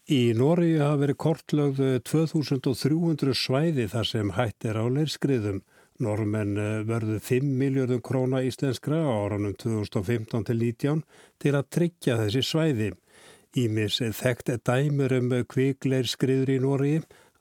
Í 0.08 0.32
Nóri 0.36 0.78
hafa 0.80 1.02
verið 1.02 1.18
kortlögðu 1.20 1.88
2300 2.08 3.34
svæði 3.36 3.88
þar 3.92 4.06
sem 4.08 4.30
hætt 4.36 4.64
er 4.64 4.78
á 4.80 4.84
leirskriðum 4.88 5.58
Normenn 6.00 6.54
eh, 6.56 6.78
verðu 6.86 7.18
5 7.26 7.50
miljardum 7.58 8.00
króna 8.04 8.40
íslenskra 8.46 9.02
á 9.02 9.12
áranum 9.26 9.52
2015 9.58 10.46
til 10.48 10.58
19 10.62 11.02
til 11.42 11.54
að 11.58 11.70
tryggja 11.74 12.18
þessi 12.22 12.44
svæði. 12.46 12.90
Ímis 13.58 13.98
þekkt 14.14 14.52
dæmur 14.68 15.14
um 15.16 15.32
kvikleir 15.50 16.06
skriður 16.06 16.54
í 16.54 16.58
Nóri. 16.62 16.94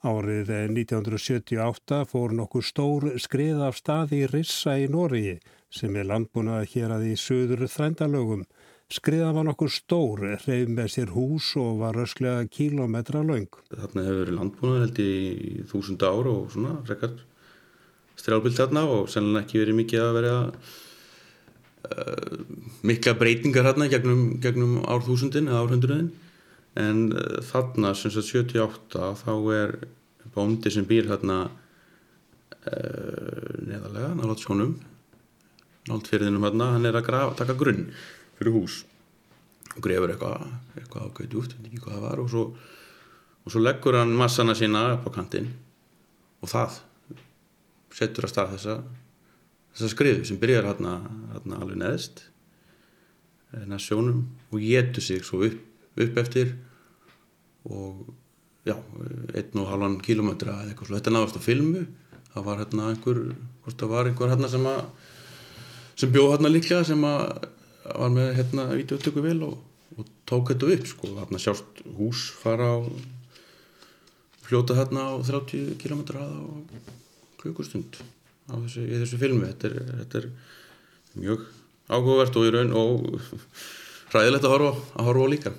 Árið 0.08 0.52
1978 0.56 2.06
fór 2.08 2.32
nokkur 2.38 2.63
stór 2.63 3.08
skrið 3.20 3.60
af 3.67 3.76
staði 3.82 4.22
í 4.24 4.30
Rissa 4.32 4.78
í 4.80 4.86
Nóri 4.88 5.39
sem 5.74 5.96
er 6.00 6.08
landbúnað 6.08 6.70
hér 6.72 6.93
að 6.96 7.10
í 7.10 7.15
söður 7.20 7.65
þrændalögum. 7.67 8.46
Skriða 8.88 9.34
var 9.36 9.43
nokkur 9.50 9.72
stór, 9.74 10.22
reyð 10.46 10.70
með 10.72 10.93
sér 10.93 11.12
hús 11.12 11.50
og 11.60 11.82
var 11.82 11.98
rösklega 12.00 12.46
kílometra 12.48 13.20
laung. 13.20 13.50
Þarna 13.74 14.06
hefur 14.06 14.22
verið 14.22 14.38
landbúnað 14.38 14.84
held 14.86 15.02
í 15.04 15.15
þúsund 15.74 16.06
ár 16.08 16.30
og 16.32 16.54
svona 16.54 16.78
frekar 16.88 17.17
strjálbild 18.17 18.56
þarna 18.62 18.86
og 18.93 19.12
sennilega 19.12 19.43
ekki 19.43 19.62
verið 19.65 19.80
mikið 19.82 20.06
að 20.06 20.15
vera 20.22 20.38
uh, 21.89 22.39
mikla 22.88 23.17
breytingar 23.20 23.67
þarna 23.67 23.89
gegnum, 23.91 24.24
gegnum 24.39 24.80
árþúsundin 24.88 25.52
eða 25.52 25.65
árhundruðin 25.65 26.10
en 26.80 27.06
uh, 27.12 27.38
þarna 27.52 27.91
sem 27.98 28.13
sagt 28.15 28.32
78 28.32 29.13
þá 29.26 29.32
er 29.58 29.78
bóndi 30.34 30.72
sem 30.74 30.86
býr 30.88 31.10
þarna 31.10 31.38
uh, 31.48 31.52
neðarlega, 33.63 34.13
nálat 34.18 34.44
sjónum 34.44 34.78
nált 35.88 36.10
fyrirðinum 36.10 36.44
þarna, 36.48 36.72
hann 36.76 36.88
er 36.88 36.98
að 37.00 37.08
grafa, 37.08 37.38
taka 37.40 37.56
grunn 37.58 37.88
fyrir 38.38 38.56
hús 38.56 38.82
og 39.76 39.84
grefur 39.86 40.12
eitthvað 40.12 40.48
eitthvað 40.76 41.08
ákveðt 41.08 41.38
út, 41.40 41.56
veit 41.56 41.70
ekki 41.70 41.82
hvað 41.84 41.96
það 41.96 42.06
var 42.08 42.22
og 42.24 42.30
svo, 42.34 42.44
og 43.44 43.54
svo 43.54 43.63
leggur 43.63 44.00
hann 44.00 44.16
massana 44.20 44.56
sína 44.58 44.84
upp 44.96 45.08
á 45.08 45.16
kantinn 45.16 45.52
og 46.44 46.52
það 46.52 46.80
setur 47.98 48.28
að 48.28 48.34
stað 48.34 48.56
þessa 48.56 48.78
þessa 49.78 49.92
skriðu 49.94 50.26
sem 50.28 50.42
byrjar 50.42 50.68
hérna, 50.72 50.98
hérna 51.34 51.62
alveg 51.62 51.82
neðst 51.82 52.24
hérna 53.54 53.80
sjónum 53.82 54.26
og 54.52 54.62
getur 54.62 55.06
sig 55.06 55.24
svo 55.26 55.44
upp, 55.48 55.60
upp 55.96 56.24
eftir 56.24 56.56
og 57.68 58.08
já, 58.67 58.75
einn 59.38 59.62
og 59.62 59.69
halvan 59.71 59.99
kilómetra 60.03 60.56
eða 60.62 60.73
eitthvað, 60.73 60.97
þetta 60.97 61.13
náðast 61.13 61.39
á 61.39 61.41
filmu. 61.43 61.84
Það 62.34 62.47
var 62.47 62.60
hérna 62.62 62.89
einhver, 62.91 63.21
hvort 63.63 63.80
það 63.82 63.93
var 63.93 64.10
einhver 64.10 64.34
hérna 64.34 64.49
sem 64.51 64.67
að 64.69 64.82
sem 65.97 66.12
bjóð 66.13 66.34
hérna 66.36 66.51
líklega 66.51 66.86
sem 66.86 67.06
að 67.08 67.23
var 67.88 68.12
með 68.13 68.34
hérna 68.38 68.65
videotöku 68.75 69.23
vel 69.23 69.39
og, 69.47 69.56
og 69.97 70.10
tók 70.30 70.51
þetta 70.51 70.71
upp 70.75 70.89
sko, 70.91 71.13
hérna 71.17 71.41
sjást 71.41 71.82
hús 71.97 72.27
fara 72.41 72.73
á 72.75 72.77
fljóta 74.47 74.75
hérna 74.77 75.08
á 75.12 75.15
30 75.23 75.77
km 75.82 76.03
aða 76.13 76.43
og 76.43 76.75
klukkustund 77.41 77.99
á 78.51 78.56
þessu, 78.60 78.84
í 78.84 78.99
þessu 79.01 79.21
filmi. 79.21 79.47
Þetta 79.49 79.71
er, 79.71 79.80
þetta 80.03 80.21
er 80.21 80.30
mjög 81.17 81.47
áhugavert 81.88 82.38
og 82.39 82.47
í 82.47 82.53
raun 82.53 82.75
og 82.77 83.08
ræðilegt 84.13 84.47
að 84.47 84.53
horfa, 84.53 84.75
að 84.99 85.10
horfa 85.10 85.32
líka 85.32 85.56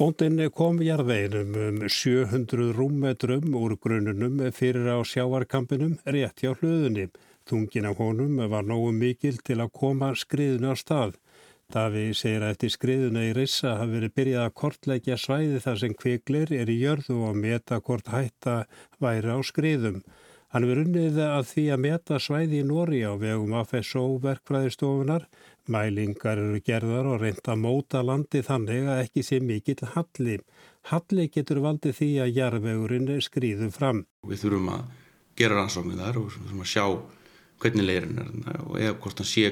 Bóndin 0.00 0.40
kom 0.56 0.78
jarðveginum 0.80 1.56
um 1.60 1.80
700 1.84 2.70
rúmmetrum 2.72 3.56
úr 3.58 3.74
grununum 3.84 4.38
fyrir 4.56 4.86
á 4.88 4.96
sjáarkampinum 5.04 5.98
rétt 6.08 6.40
hjá 6.40 6.54
hlöðunni. 6.54 7.10
Þungin 7.44 7.88
af 7.90 8.00
honum 8.00 8.38
var 8.48 8.64
nógu 8.64 8.94
mikil 8.96 9.36
til 9.44 9.58
að 9.60 9.74
koma 9.76 10.08
skriðinu 10.16 10.72
á 10.72 10.74
stað. 10.80 11.18
Daví 11.68 12.06
segir 12.16 12.46
að 12.46 12.54
eftir 12.54 12.72
skriðuna 12.78 13.26
í 13.28 13.34
Rissa 13.36 13.74
hafi 13.82 13.98
verið 13.98 14.16
byrjað 14.16 14.46
að 14.46 14.56
kortleggja 14.62 15.20
svæði 15.20 15.60
þar 15.66 15.82
sem 15.84 15.98
kviklir 16.00 16.56
er 16.62 16.72
í 16.72 16.80
jörðu 16.80 17.20
og 17.28 17.36
meta 17.44 17.82
hvort 17.84 18.08
hætta 18.08 18.56
væri 19.04 19.36
á 19.36 19.38
skriðum. 19.44 20.00
Hann 20.50 20.64
verið 20.66 20.88
unnið 20.88 21.18
að 21.28 21.44
því 21.52 21.64
að 21.70 21.82
meta 21.84 22.16
svæði 22.18 22.64
í 22.64 22.66
Nóri 22.66 23.04
á 23.04 23.12
vegum 23.20 23.52
FSO 23.60 24.06
verkfræðistofunar. 24.24 25.28
Mælingar 25.70 26.40
eru 26.40 26.60
gerðar 26.66 27.08
og 27.12 27.22
reynda 27.22 27.54
að 27.54 27.62
móta 27.62 28.02
landi 28.04 28.42
þannig 28.46 28.88
að 28.90 29.02
ekki 29.04 29.24
sé 29.26 29.40
mikill 29.44 29.80
halli. 29.94 30.38
Halli 30.90 31.28
getur 31.32 31.62
valdið 31.64 31.96
því 32.00 32.10
að 32.24 32.34
jarðvegurinn 32.40 33.10
skriðu 33.22 33.70
fram. 33.74 34.04
Við 34.26 34.44
þurfum 34.44 34.70
að 34.74 34.84
gera 35.40 35.60
rannsóknir 35.60 36.00
þar 36.00 36.20
og 36.20 36.30
þurfum 36.36 36.64
að 36.64 36.72
sjá 36.74 36.84
hvernig 37.60 37.86
leirin 37.86 38.20
er 38.20 38.62
og 38.64 38.78
eða 38.80 38.96
hvort 39.02 39.20
hann 39.20 39.28
sé 39.28 39.50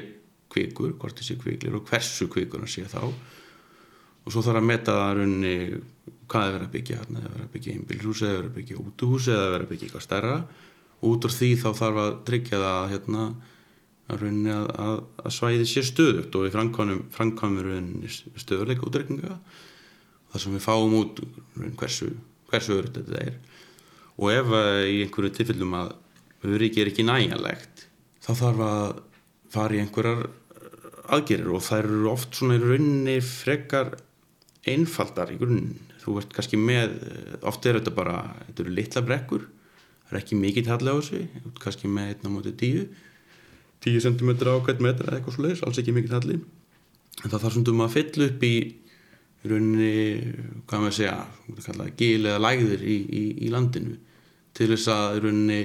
kvikur, 0.52 0.94
hvort 1.00 1.20
þessi 1.20 1.36
kviklir 1.40 1.76
og 1.76 1.88
hversu 1.88 2.28
kvikur 2.32 2.64
hann 2.64 2.72
sé 2.72 2.86
þá 2.88 3.02
og 3.08 4.32
svo 4.32 4.42
þarf 4.44 4.60
að 4.60 4.68
meta 4.68 4.96
það 4.96 5.12
runni 5.20 5.54
hvað 6.28 6.46
er 6.46 6.54
verið 6.54 6.66
að 6.66 6.72
byggja 6.74 6.96
hérna, 7.00 7.20
er 7.20 7.34
verið 7.34 7.44
að 7.44 7.52
byggja 7.54 7.74
einbilhús 7.74 8.22
eða 8.22 8.38
verið 8.38 8.48
að 8.48 8.56
byggja 8.58 8.80
útuhús 8.82 9.28
eða 9.32 9.52
verið 9.52 9.66
að 9.66 9.70
byggja 9.72 9.88
eitthvað 9.88 10.06
stærra 10.06 10.34
út 11.08 11.28
úr 11.28 11.34
því 11.34 11.50
þá 11.62 11.68
þarf 11.78 12.00
að 12.02 12.18
tryggja 12.28 12.60
það 12.64 12.90
hérna 12.92 13.24
að 14.08 14.24
runni 14.24 14.52
að, 14.54 14.68
að, 14.80 15.00
að 15.24 15.34
svæði 15.36 15.68
sé 15.68 15.84
stöðugt 15.86 16.36
og 16.38 16.46
við 16.46 16.56
framkvæmum 17.14 17.62
runni 17.64 18.12
stöðuleika 18.12 18.86
útrekninga 18.88 19.38
þar 20.32 20.44
sem 20.44 20.56
við 20.56 20.64
fáum 20.64 20.96
út 20.98 21.22
hversu, 21.80 22.10
hversu 22.50 22.78
öðru 22.78 22.92
þetta 22.96 23.22
er. 23.24 23.38
Og 24.18 24.32
ef 24.34 24.50
í 24.88 25.02
einhverju 25.04 25.34
tilfellum 25.36 25.76
að 25.78 25.92
öryggi 26.48 26.82
er 26.82 26.90
ekki 26.92 27.06
næjanlegt 27.06 27.86
þá 28.22 28.30
þarf 28.42 28.64
að 28.66 28.88
fara 29.52 29.76
í 29.76 29.82
einhverjar 29.82 30.26
aðgerir 31.08 31.52
og 31.56 31.64
þær 31.64 31.86
eru 31.88 32.10
oft 32.12 32.36
svona 32.36 32.58
í 32.58 32.62
rauninni 32.62 33.18
frekar 33.24 33.94
einfaldar 34.68 35.32
í 35.32 35.38
grunn 35.40 35.70
þú 36.02 36.18
veist 36.18 36.34
kannski 36.36 36.60
með, 36.60 36.94
oft 37.48 37.66
er 37.66 37.78
þetta 37.78 37.94
bara 37.96 38.18
þetta 38.46 38.64
eru 38.64 38.74
litla 38.76 39.04
brekkur 39.06 39.46
það 39.48 40.14
er 40.14 40.20
ekki 40.20 40.40
mikið 40.40 40.68
talli 40.68 40.92
á 40.92 40.96
þessu 40.98 41.22
kannski 41.62 41.90
með 41.92 42.14
1 42.18 42.28
á 42.28 42.30
móti 42.32 42.54
10 43.84 44.00
10 44.00 44.00
cm 44.06 44.30
á 44.42 44.54
hvert 44.64 44.82
metra 44.82 45.08
eða 45.08 45.20
eitthvað 45.20 45.36
sluðis 45.38 45.62
alls 45.62 45.78
ekki 45.80 45.94
mikið 45.96 46.14
talli 46.14 46.38
en 46.38 47.30
það 47.32 47.42
þarf 47.44 47.56
svona 47.56 47.86
að 47.86 47.96
fylla 47.96 48.28
upp 48.30 48.46
í 48.46 48.54
rauninni, 49.48 49.92
hvað 50.66 50.82
maður 50.82 50.96
segja 50.96 51.90
gil 51.98 52.26
eða 52.26 52.42
lægðir 52.42 52.82
í, 52.82 52.96
í, 53.06 53.22
í 53.46 53.50
landinu 53.54 53.94
til 54.58 54.70
þess 54.72 54.90
að 54.90 55.20
rauninni 55.24 55.60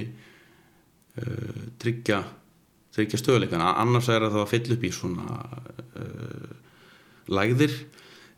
uh, 1.18 1.64
tryggja 1.82 2.20
tryggja 2.94 3.18
stöðuleikana, 3.18 3.72
annars 3.82 4.06
er 4.12 4.28
það 4.28 4.44
að 4.44 4.52
fylla 4.52 4.76
upp 4.76 4.86
í 4.86 4.92
svona 4.94 5.40
uh, 5.98 6.52
lægðir 7.34 7.74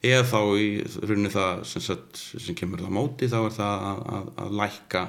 eða 0.07 0.25
þá 0.31 0.41
í 0.57 0.71
rauninni 1.03 1.35
það 1.35 1.67
sem, 1.69 1.85
sagt, 1.85 2.23
sem 2.23 2.57
kemur 2.57 2.85
það 2.85 2.97
móti 2.97 3.29
þá 3.29 3.39
er 3.43 3.57
það 3.59 3.87
að, 3.91 4.01
að, 4.17 4.33
að 4.41 4.57
lækka 4.63 5.05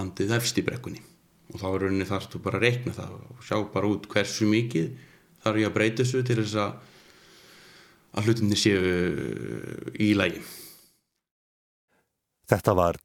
landið 0.00 0.36
efst 0.38 0.58
í 0.58 0.66
brekkunni 0.66 1.09
og 1.50 1.58
þá 1.60 1.66
er 1.70 1.82
rauninni 1.84 2.08
þar 2.08 2.28
þú 2.32 2.42
bara 2.44 2.60
að 2.60 2.66
reikna 2.66 2.94
það 2.96 3.16
og 3.18 3.42
sjá 3.46 3.56
bara 3.74 3.90
út 3.90 4.08
hversu 4.10 4.48
mikið 4.50 4.88
þarf 5.44 5.60
ég 5.60 5.70
að 5.70 5.76
breyta 5.76 6.02
þessu 6.04 6.22
til 6.26 6.38
þess 6.42 6.58
að 6.64 6.72
að 8.10 8.26
hlutinni 8.26 8.58
séu 8.58 8.80
í 10.02 10.12
lægi. 10.18 10.42
Þetta 12.50 12.72
var 12.74 12.96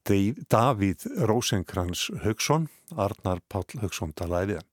Davíð 0.49 1.05
Rósenkrans 1.29 2.07
Haugsson, 2.23 2.65
Arnar 2.97 3.43
Páll 3.45 3.77
Haugsson 3.83 4.15
talaði 4.17 4.55
við 4.55 4.61
hann. 4.63 4.71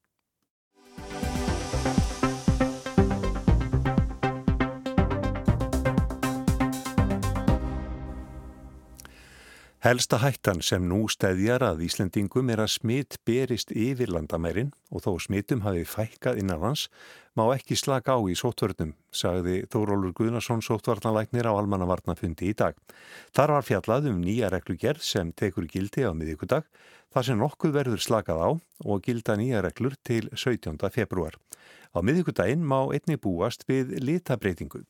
Helsta 9.83 10.21
hættan 10.23 10.61
sem 10.63 10.85
nú 10.87 11.09
stæðjar 11.11 11.65
að 11.67 11.81
Íslendingum 11.89 12.53
er 12.55 12.61
að 12.63 12.69
smitt 12.77 13.17
berist 13.27 13.73
yfir 13.75 14.13
landamærin 14.15 14.69
og 14.95 15.03
þó 15.03 15.17
smittum 15.25 15.65
hafi 15.65 15.83
fækkað 15.83 16.39
innanlands 16.39 16.85
má 17.35 17.43
ekki 17.51 17.75
slaka 17.75 18.15
á 18.15 18.23
í 18.31 18.37
sótvörnum, 18.39 18.93
sagði 19.11 19.65
Þórólur 19.75 20.15
Guðnarsson 20.15 20.63
sótvarnalæknir 20.63 21.51
á 21.51 21.59
almannavarnafundi 21.59 22.53
í 22.53 22.55
dag. 22.63 22.79
Þar 23.35 23.57
var 23.57 23.67
fjallað 23.73 24.09
um 24.13 24.23
nýja 24.23 24.53
reglugerð 24.55 25.03
sem 25.03 25.35
tekur 25.35 25.67
gildi 25.67 26.07
á 26.07 26.15
miðíkudag, 26.15 26.63
þar 27.11 27.31
sem 27.33 27.43
nokkuð 27.43 27.75
verður 27.81 28.07
slakað 28.07 28.39
á 28.39 28.51
og 28.87 29.03
gilda 29.03 29.35
nýja 29.35 29.67
reglur 29.67 29.99
til 30.07 30.31
17. 30.31 30.79
februar. 30.95 31.35
Á 31.91 31.99
miðíkudaginn 32.07 32.63
má 32.63 32.85
einni 32.95 33.19
búast 33.19 33.67
við 33.67 33.97
litabreitingu 33.99 34.87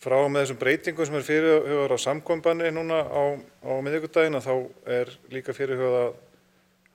frá 0.00 0.16
með 0.24 0.44
þessum 0.44 0.60
breytingum 0.60 1.08
sem 1.08 1.18
er 1.18 1.26
fyrirhugað 1.26 1.94
á 1.96 1.98
samkvömbanni 2.06 2.72
núna 2.72 3.00
á, 3.04 3.22
á 3.36 3.72
miðugudagina 3.84 4.40
þá 4.40 4.54
er 4.88 5.12
líka 5.32 5.56
fyrirhugað 5.56 6.14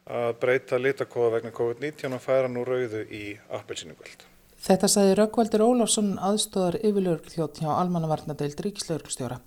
að 0.05 0.31
breyta 0.41 0.79
litakóða 0.81 1.35
vegna 1.37 1.53
COVID-19 1.53 2.17
og 2.17 2.21
færa 2.21 2.49
nú 2.49 2.65
rauðu 2.65 3.03
í 3.09 3.25
appelsínugöld. 3.57 4.25
Þetta 4.65 4.89
sagði 4.89 5.15
Rökkvaldur 5.19 5.61
Ólafsson 5.61 6.15
aðstóðar 6.25 6.79
yfirlörgljótt 6.81 7.61
hjá 7.61 7.69
almannavarnadeild 7.75 8.63
ríkislörglstjóra. 8.65 9.37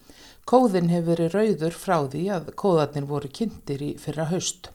Kóðin 0.46 0.92
hefur 0.92 1.18
verið 1.18 1.34
rauður 1.34 1.74
frá 1.74 1.96
því 2.06 2.22
að 2.36 2.52
kóðarnir 2.62 3.08
voru 3.10 3.30
kynntir 3.34 3.82
í 3.82 3.90
fyrra 3.98 4.28
haust. 4.30 4.70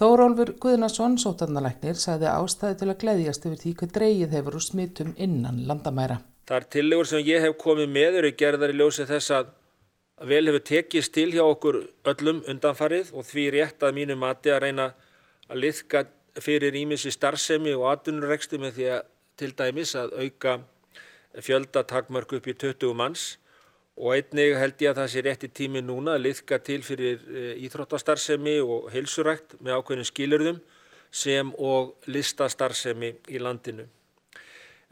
Þórólfur 0.00 0.54
Guðnarsson, 0.62 1.20
sótarnalæknir, 1.20 2.00
sagði 2.00 2.32
ástæði 2.32 2.80
til 2.80 2.88
að 2.88 3.00
gleyðjast 3.04 3.48
yfir 3.48 3.60
því 3.60 3.74
hvað 3.82 3.96
dreyið 3.98 4.36
hefur 4.38 4.56
úr 4.56 4.70
smitum 4.70 5.16
innan 5.20 5.64
landamæra. 5.68 6.22
Það 6.46 6.56
er 6.58 6.68
tillegur 6.74 7.08
sem 7.08 7.22
ég 7.26 7.44
hef 7.44 7.58
komið 7.60 7.92
með 7.92 8.18
eru 8.20 8.32
gerðar 8.38 8.72
í 8.72 8.78
ljósi 8.80 9.06
þess 9.06 9.34
að 9.36 9.52
vel 10.26 10.42
hefur 10.48 10.64
tekist 10.66 11.12
til 11.14 11.30
hjá 11.34 11.42
okkur 11.44 11.78
öllum 12.12 12.42
undanfarið 12.50 13.12
og 13.14 13.26
því 13.26 13.46
rétt 13.56 13.82
að 13.82 13.96
mínu 13.98 14.16
mati 14.18 14.50
að 14.50 14.64
reyna 14.66 14.88
að 15.48 15.62
liðka 15.62 16.04
fyrir 16.42 16.74
ímissi 16.78 17.12
starfsemi 17.12 17.74
og 17.76 17.88
atvinnurekstu 17.92 18.60
með 18.62 18.76
því 18.78 18.90
að 18.96 19.08
til 19.40 19.52
dæmis 19.58 19.94
að 19.98 20.14
auka 20.22 20.58
fjöldatakmörk 21.40 22.36
upp 22.38 22.50
í 22.50 22.56
20 22.64 22.92
manns 22.96 23.24
og 23.96 24.14
einnig 24.16 24.56
held 24.56 24.82
ég 24.82 24.92
að 24.92 25.00
það 25.02 25.10
sé 25.12 25.24
rétti 25.24 25.50
tími 25.52 25.82
núna 25.84 26.16
að 26.16 26.26
liðka 26.26 26.58
til 26.64 26.80
fyrir 26.84 27.22
eh, 27.28 27.56
íþróttastarfsemi 27.66 28.58
og 28.64 28.88
heilsurækt 28.92 29.58
með 29.60 29.78
ákveðin 29.78 30.08
skilurðum 30.08 30.62
sem 31.12 31.50
og 31.58 31.92
listastarfsemi 32.08 33.12
í 33.28 33.40
landinu. 33.42 33.84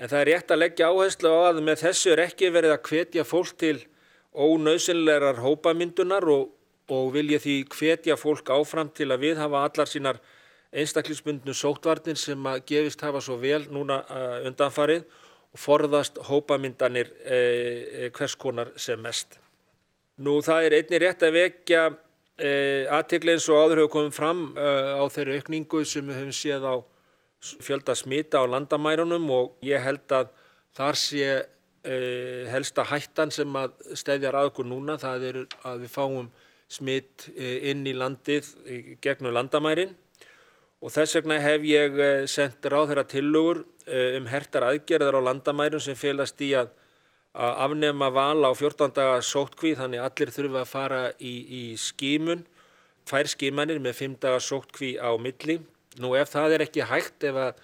En 0.00 0.08
það 0.08 0.20
er 0.20 0.28
rétt 0.30 0.52
að 0.54 0.62
leggja 0.62 0.88
áherslu 0.88 1.28
á 1.28 1.38
að 1.50 1.62
með 1.66 1.82
þessu 1.84 2.12
er 2.14 2.24
ekki 2.24 2.50
verið 2.54 2.72
að 2.72 2.84
hvetja 2.88 3.24
fólk 3.28 3.56
til 3.60 3.76
ónausinlegar 4.32 5.42
hópamyndunar 5.44 6.24
og, 6.32 6.50
og 6.88 7.10
vilja 7.12 7.40
því 7.42 7.56
hvetja 7.74 8.16
fólk 8.16 8.48
áfram 8.54 8.88
til 8.96 9.10
að 9.12 9.26
við 9.26 9.42
hafa 9.42 9.64
allar 9.68 9.90
sínar 9.90 10.20
einstaklismyndnu 10.70 11.52
sótvarnir 11.52 12.16
sem 12.16 12.46
að 12.46 12.62
gefist 12.70 13.02
hafa 13.04 13.20
svo 13.20 13.36
vel 13.42 13.64
núna 13.74 14.00
uh, 14.06 14.38
undanfarið 14.48 15.04
og 15.50 15.58
forðast 15.58 16.20
hópamyndanir 16.28 17.10
eh, 17.24 18.06
eh, 18.06 18.10
hvers 18.14 18.36
konar 18.38 18.70
sem 18.78 19.00
mest. 19.02 19.38
Nú 20.22 20.38
það 20.44 20.68
er 20.68 20.76
einni 20.78 21.00
rétt 21.02 21.24
að 21.26 21.36
vekja 21.38 21.82
eh, 22.38 22.86
aðtegli 22.92 23.34
eins 23.34 23.48
og 23.50 23.58
áður 23.58 23.82
hefur 23.82 23.94
komið 23.96 24.14
fram 24.14 24.42
á 24.54 25.04
þeirri 25.10 25.40
aukningu 25.40 25.82
sem 25.88 26.06
við 26.06 26.20
höfum 26.20 26.36
séð 26.36 26.68
á 26.68 26.74
fjölda 27.40 27.96
smita 27.96 28.42
á 28.42 28.46
landamærunum 28.48 29.30
og 29.32 29.64
ég 29.64 29.82
held 29.82 30.12
að 30.12 30.30
þar 30.76 31.00
sé 31.00 31.30
helsta 32.52 32.84
hættan 32.84 33.30
sem 33.32 33.54
að 33.56 33.72
stefjar 33.96 34.36
aðgur 34.36 34.66
núna 34.68 34.98
það 35.00 35.22
er 35.30 35.38
að 35.64 35.86
við 35.86 35.92
fáum 35.94 36.26
smitt 36.68 37.24
inn 37.40 37.86
í 37.88 37.94
landið 37.96 38.50
gegnum 39.00 39.32
landamærin 39.32 39.94
og 40.84 40.92
þess 40.92 41.16
vegna 41.16 41.38
hef 41.40 41.64
ég 41.64 41.96
sendt 42.28 42.68
ráð 42.68 42.92
þeirra 42.92 43.06
tillögur 43.08 43.62
Eh, 43.90 44.14
um 44.20 44.26
hertar 44.30 44.62
aðgerðar 44.68 45.16
á 45.18 45.20
landamærum 45.24 45.80
sem 45.82 45.96
félast 45.98 46.38
í 46.46 46.52
að, 46.54 46.68
að 47.34 47.56
afnema 47.64 48.10
val 48.14 48.44
á 48.46 48.52
14 48.54 48.92
daga 48.94 49.16
sóttkvíð 49.24 49.80
þannig 49.80 50.02
allir 50.04 50.30
þurfa 50.30 50.60
að 50.60 50.68
fara 50.70 51.00
í, 51.16 51.32
í 51.42 51.62
skímun, 51.80 52.44
tvær 53.08 53.30
skímanir 53.32 53.80
með 53.82 53.96
5 54.04 54.14
daga 54.22 54.42
sóttkví 54.46 54.92
á 55.02 55.10
milli. 55.18 55.58
Nú 55.98 56.14
ef 56.14 56.30
það 56.30 56.54
er 56.54 56.64
ekki 56.66 56.86
hægt 56.86 57.26
ef 57.26 57.40
að, 57.40 57.60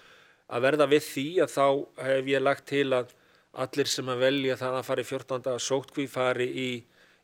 að 0.51 0.67
verða 0.67 0.89
við 0.91 1.03
því 1.07 1.27
að 1.45 1.53
þá 1.53 1.67
hef 2.09 2.31
ég 2.33 2.43
lagt 2.43 2.67
til 2.67 2.87
að 2.97 3.13
allir 3.57 3.89
sem 3.89 4.09
að 4.11 4.23
velja 4.25 4.57
það 4.59 4.77
að 4.77 4.87
fara 4.89 5.03
í 5.03 5.07
14 5.07 5.45
daga 5.47 5.63
sóttkví 5.63 6.07
fari 6.11 6.47
í, 6.47 6.69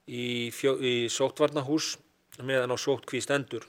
í, 0.08 0.26
í 0.50 0.94
sóttvarnahús 1.12 1.98
meðan 2.42 2.74
á 2.74 2.78
sóttkví 2.80 3.22
stendur. 3.22 3.68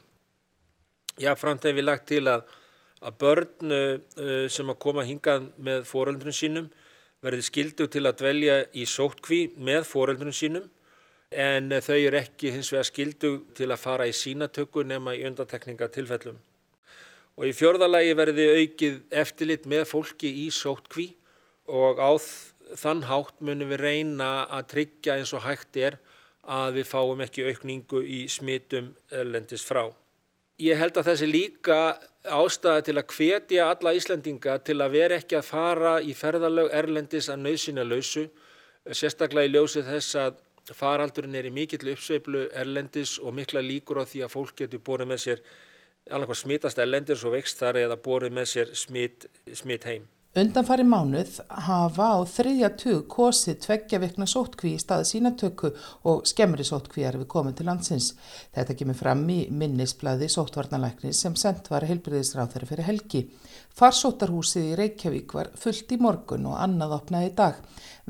Já, 1.21 1.35
framt 1.39 1.67
hef 1.67 1.77
ég 1.77 1.85
lagt 1.87 2.09
til 2.11 2.25
að 2.31 2.47
að 3.05 3.19
börn 3.21 3.75
uh, 3.75 4.47
sem 4.49 4.71
að 4.71 4.81
koma 4.81 5.05
hingað 5.05 5.51
með 5.61 5.85
foreldrun 5.89 6.37
sínum 6.37 6.71
verði 7.25 7.45
skildu 7.45 7.89
til 7.93 8.05
að 8.05 8.19
dvelja 8.21 8.57
í 8.77 8.87
sótkví 8.89 9.41
með 9.57 9.85
foreldrun 9.89 10.37
sínum 10.37 10.71
en 11.35 11.73
þau 11.83 11.97
eru 11.97 12.21
ekki 12.21 12.53
hins 12.55 12.71
vegar 12.73 12.89
skildu 12.89 13.33
til 13.57 13.71
að 13.71 13.83
fara 13.83 14.09
í 14.09 14.15
sínatöku 14.15 14.85
nema 14.87 15.17
í 15.17 15.25
undantekninga 15.27 15.89
tilfellum. 15.93 16.37
Og 17.35 17.49
í 17.51 17.55
fjörðalagi 17.57 18.15
verði 18.15 18.45
aukið 18.61 18.99
eftirlit 19.23 19.65
með 19.71 19.89
fólki 19.91 20.31
í 20.45 20.51
sótkví 20.55 21.09
og 21.67 21.99
á 21.99 22.15
þann 22.79 23.03
hátt 23.09 23.41
munum 23.45 23.73
við 23.73 23.83
reyna 23.83 24.31
að 24.47 24.69
tryggja 24.75 25.19
eins 25.19 25.35
og 25.35 25.43
hægt 25.45 25.77
er 25.77 25.99
að 26.45 26.79
við 26.79 26.89
fáum 26.91 27.23
ekki 27.25 27.47
aukningu 27.49 28.05
í 28.05 28.25
smitum 28.31 28.93
lendist 29.11 29.67
frá. 29.67 29.89
Ég 30.63 30.79
held 30.79 30.95
að 31.01 31.09
þessi 31.11 31.27
líka 31.27 31.79
ástæða 32.31 32.85
til 32.87 32.97
að 33.01 33.11
hvetja 33.17 33.69
alla 33.73 33.95
Íslandinga 33.99 34.59
til 34.63 34.79
að 34.79 34.95
vera 34.95 35.19
ekki 35.19 35.41
að 35.41 35.49
fara 35.49 35.95
í 35.99 36.15
ferðalög 36.15 36.71
erlendis 36.71 37.29
að 37.33 37.43
nöðsina 37.49 37.83
lausu, 37.83 38.29
sérstaklega 38.87 39.51
í 39.51 39.55
ljósið 39.57 39.91
þess 39.91 40.19
að 40.23 40.39
faraldurinn 40.79 41.35
er 41.35 41.49
í 41.49 41.53
mikill 41.53 41.91
uppsveiflu 41.93 42.47
erlendis 42.55 43.19
og 43.19 43.35
mikla 43.35 43.65
líkur 43.65 44.01
á 44.01 44.05
því 44.07 44.23
að 44.25 44.35
fólk 44.37 44.55
getur 44.63 44.85
borðið 44.87 45.11
með 45.11 45.23
sér 45.25 45.43
alveg 46.11 46.37
smitast 46.37 46.79
erlendis 46.79 47.25
og 47.25 47.33
vext 47.37 47.61
þar 47.63 47.81
eða 47.85 47.97
borðið 48.05 48.37
með 48.37 48.51
sér 48.51 48.75
smit, 48.77 49.29
smit 49.57 49.87
heim. 49.89 50.09
Undanfari 50.35 50.83
mánuð 50.83 51.37
hafa 51.63 52.07
á 52.11 52.19
þriðja 52.27 52.71
tug 52.75 53.05
kosið 53.07 53.61
tveggja 53.63 54.01
vikna 54.03 54.27
sótkví 54.27 54.73
í 54.75 54.81
staði 54.83 55.07
sínatöku 55.13 55.71
og 56.11 56.25
skemmri 56.27 56.67
sótkví 56.67 57.05
er 57.07 57.21
við 57.21 57.29
komið 57.31 57.61
til 57.61 57.69
landsins. 57.69 58.09
Þetta 58.51 58.75
kemur 58.81 58.99
fram 58.99 59.23
í 59.31 59.45
minnisblæði 59.55 60.27
sóttvarnalækni 60.35 61.15
sem 61.15 61.39
sendt 61.39 61.71
var 61.71 61.87
heilbriðisráð 61.87 62.51
þeirra 62.57 62.71
fyrir 62.73 62.89
helgi. 62.89 63.23
Farsóttarhúsið 63.79 64.73
í 64.73 64.75
Reykjavík 64.79 65.33
var 65.39 65.53
fullt 65.59 65.95
í 65.95 66.01
morgun 66.03 66.51
og 66.51 66.59
annað 66.63 66.97
opnaði 66.99 67.31
í 67.31 67.37
dag. 67.39 67.63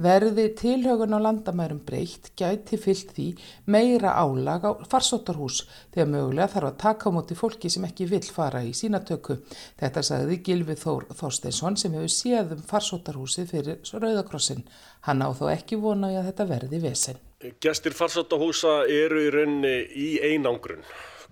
Verði 0.05 0.49
tilhaugun 0.59 1.15
á 1.15 1.21
landamærum 1.23 1.79
breytt 1.87 2.33
gæti 2.41 2.81
fyllt 2.81 3.13
því 3.15 3.27
meira 3.71 4.17
álag 4.19 4.65
á 4.65 4.73
farsóttarhús 4.91 5.61
þegar 5.95 6.11
mögulega 6.11 6.51
þarf 6.57 6.71
að 6.73 6.81
taka 6.83 7.13
á 7.13 7.15
móti 7.15 7.37
fólki 7.39 7.71
sem 7.71 7.87
ekki 7.87 8.09
vil 8.11 8.25
fara 8.27 8.65
í 8.65 8.73
sínatöku. 8.77 9.39
Þetta 9.81 10.03
sagði 10.03 10.41
Gilvi 10.45 10.77
Þór 10.81 11.07
Þorsteinsson 11.15 11.79
sem 11.81 11.95
hefur 11.95 12.14
séð 12.15 12.55
um 12.57 12.67
farsóttarhúsið 12.69 13.51
fyrir 13.51 13.81
Rauðakrossin. 13.93 14.63
Hann 15.09 15.25
á 15.25 15.29
þó 15.37 15.49
ekki 15.53 15.81
vona 15.83 16.13
að 16.15 16.31
þetta 16.31 16.51
verði 16.53 16.83
vesen. 16.85 17.19
Gestir 17.61 17.97
farsóttarhúsa 17.97 18.85
eru 18.89 19.25
í 19.27 19.33
raunni 19.35 19.75
í 20.01 20.11
einangrun, 20.25 20.87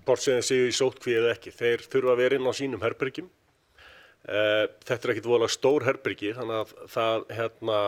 bort 0.05 0.21
sem 0.21 0.37
þeir 0.37 0.49
séu 0.49 0.67
í 0.67 0.75
sótkví 0.75 1.15
eða 1.21 1.37
ekki. 1.37 1.55
Þeir 1.55 1.87
þurfa 1.87 2.13
að 2.13 2.21
vera 2.21 2.37
inn 2.37 2.51
á 2.51 2.53
sínum 2.53 2.85
herbergjum 2.85 3.31
Uh, 4.23 4.69
þetta 4.87 5.09
er 5.09 5.11
ekkit 5.11 5.25
volað 5.27 5.49
stór 5.51 5.83
herbyrgi 5.83 6.29
þannig 6.37 6.61
að 6.61 6.69
það 6.93 7.23
hérna, 7.35 7.79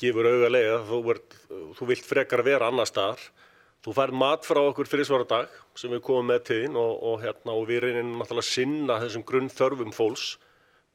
gefur 0.00 0.28
auga 0.30 0.48
leið 0.48 0.68
að 0.72 0.86
þú, 0.88 1.00
ert, 1.12 1.34
þú 1.76 1.88
vilt 1.90 2.06
frekar 2.08 2.42
vera 2.46 2.70
annar 2.72 2.88
staðar. 2.88 3.20
Þú 3.84 3.92
fær 3.98 4.14
mat 4.16 4.48
frá 4.48 4.62
okkur 4.62 4.88
fyrir 4.88 5.04
svara 5.04 5.26
dag 5.28 5.58
sem 5.76 5.92
við 5.92 6.00
komum 6.06 6.30
með 6.32 6.46
þín 6.48 6.78
og, 6.80 6.94
og, 6.96 7.18
hérna, 7.20 7.52
og 7.58 7.68
við 7.68 7.82
reynum 7.84 8.14
náttúrulega 8.16 8.40
að 8.40 8.48
sinna 8.54 8.96
þessum 9.02 9.26
grunn 9.28 9.52
þörfum 9.52 9.92
fólks 9.92 10.30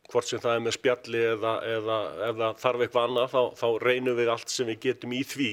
hvort 0.09 0.29
sem 0.29 0.41
það 0.41 0.55
er 0.55 0.63
með 0.65 0.75
spjalli 0.77 1.23
eða, 1.33 1.55
eða 1.75 1.97
það 2.29 2.61
þarf 2.63 2.85
eitthvað 2.85 3.09
annað 3.09 3.33
þá, 3.33 3.41
þá 3.61 3.67
reynum 3.85 4.17
við 4.17 4.31
allt 4.33 4.53
sem 4.53 4.69
við 4.69 4.79
getum 4.87 5.13
í 5.13 5.23
því. 5.27 5.51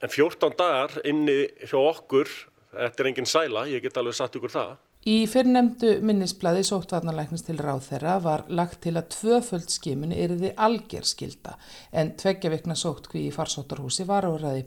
En 0.00 0.12
14 0.12 0.56
dagar 0.56 0.94
inni 1.04 1.40
hjá 1.68 1.76
okkur, 1.80 2.30
þetta 2.72 3.02
er 3.02 3.10
engin 3.10 3.28
sæla, 3.28 3.66
ég 3.68 3.84
get 3.84 4.00
alveg 4.00 4.16
satt 4.16 4.38
ykkur 4.38 4.54
það 4.54 4.78
Í 5.08 5.22
fyrrnemdu 5.24 5.94
minnisbladi 6.04 6.60
sóttvarnalæknins 6.68 7.46
til 7.46 7.54
ráð 7.56 7.86
þeirra 7.86 8.18
var 8.20 8.42
lagt 8.52 8.82
til 8.84 8.92
að 9.00 9.06
tvöföld 9.14 9.70
skimun 9.72 10.10
erði 10.12 10.50
algerskilda 10.60 11.54
en 11.96 12.10
tveggja 12.20 12.50
vikna 12.52 12.74
sóttkví 12.76 13.22
í 13.24 13.30
farsóttarhúsi 13.32 14.04
var 14.04 14.26
áraði. 14.28 14.66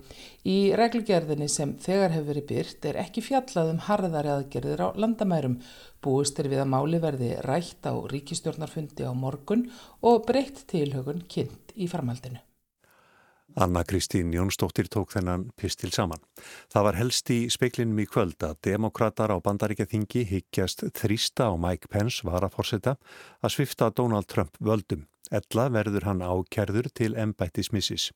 Í 0.50 0.74
reglugerðinni 0.74 1.46
sem 1.54 1.76
þegar 1.78 2.16
hefur 2.16 2.32
verið 2.32 2.48
byrt 2.50 2.88
er 2.90 2.98
ekki 3.04 3.22
fjallað 3.28 3.70
um 3.76 3.84
harðari 3.86 4.32
aðgerðir 4.34 4.82
á 4.82 4.88
landamærum. 5.06 5.60
Búist 6.02 6.42
er 6.42 6.50
við 6.50 6.64
að 6.64 6.72
máli 6.74 7.02
verði 7.04 7.30
rætt 7.46 7.86
á 7.86 7.94
ríkistjórnarfundi 7.94 9.06
á 9.06 9.14
morgun 9.14 9.68
og 10.02 10.26
breytt 10.26 10.66
tilhögun 10.74 11.22
kynnt 11.30 11.78
í 11.78 11.86
farmaldinu. 11.86 12.42
Anna 13.56 13.84
Kristín 13.84 14.34
Jónsdóttir 14.34 14.88
tók 14.90 15.12
þennan 15.14 15.46
pistil 15.56 15.92
saman. 15.94 16.22
Það 16.74 16.86
var 16.88 16.98
helst 16.98 17.30
í 17.30 17.40
speiklinum 17.54 18.00
í 18.02 18.08
kvöld 18.10 18.42
að 18.42 18.58
demokrater 18.66 19.30
á 19.30 19.38
bandaríkjaþingi 19.46 20.24
higgjast 20.26 20.82
þrýsta 20.98 21.52
á 21.52 21.54
Mike 21.54 21.92
Pence 21.94 22.26
varaforsetta 22.26 22.96
að 23.46 23.54
svifta 23.58 23.92
Donald 23.94 24.26
Trump 24.32 24.58
völdum. 24.58 25.06
Ella 25.34 25.68
verður 25.74 26.08
hann 26.10 26.22
ákerður 26.22 26.90
til 26.94 27.14
embættismissis. 27.18 28.10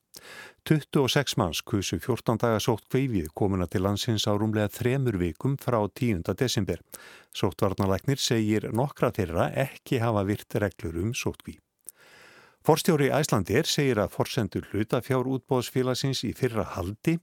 26 0.68 1.38
manns 1.40 1.62
kusu 1.62 1.98
14 2.02 2.42
daga 2.42 2.58
sótt 2.62 2.86
kveifið 2.90 3.30
komuna 3.34 3.66
til 3.70 3.82
landsins 3.86 4.26
á 4.26 4.34
rúmlega 4.34 4.70
þremur 4.74 5.18
vikum 5.22 5.56
frá 5.58 5.80
10. 5.86 6.26
desember. 6.34 6.82
Sóttvarnalæknir 7.34 8.22
segir 8.22 8.68
nokkra 8.74 9.10
þeirra 9.14 9.48
ekki 9.66 10.02
hafa 10.02 10.26
virt 10.28 10.60
reglur 10.62 11.00
um 11.02 11.14
sóttkvíð. 11.14 11.62
Forstjóri 12.68 13.06
Æslandir 13.08 13.64
segir 13.64 13.96
að 13.96 14.10
forsendur 14.12 14.66
hluta 14.68 14.98
fjár 15.00 15.24
útbóðsfélagsins 15.32 16.18
í 16.28 16.34
fyrra 16.36 16.66
haldi. 16.74 17.14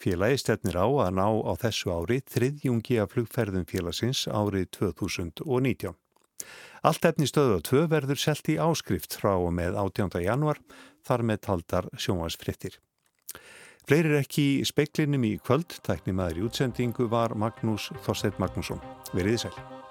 Félagi 0.00 0.38
stefnir 0.40 0.78
á 0.80 0.88
að 0.88 1.10
ná 1.18 1.26
á 1.44 1.52
þessu 1.60 1.92
ári 1.92 2.22
þriðjungi 2.32 2.96
af 3.02 3.12
flugferðum 3.12 3.66
félagsins 3.68 4.22
árið 4.32 4.70
2019. 4.78 5.92
Allt 6.88 7.10
efni 7.10 7.28
stöðu 7.28 7.58
að 7.58 7.66
tvö 7.68 7.84
verður 7.92 8.22
selt 8.24 8.48
í 8.48 8.56
áskrift 8.56 9.20
frá 9.20 9.34
og 9.34 9.52
með 9.52 9.76
18. 9.84 10.24
januar 10.24 10.64
þar 11.04 11.28
með 11.28 11.44
taldar 11.50 11.92
sjónvarsfrittir. 12.00 12.80
Fleirir 13.84 14.22
ekki 14.24 14.48
í 14.56 14.64
speiklinum 14.64 15.28
í 15.28 15.36
kvöld, 15.36 15.82
tækni 15.84 16.16
maður 16.16 16.40
í 16.40 16.48
útsendingu 16.48 17.12
var 17.12 17.36
Magnús 17.36 17.92
Þorstedt 18.08 18.40
Magnússon. 18.40 18.80
Verðið 19.12 19.50
sæl. 19.50 19.83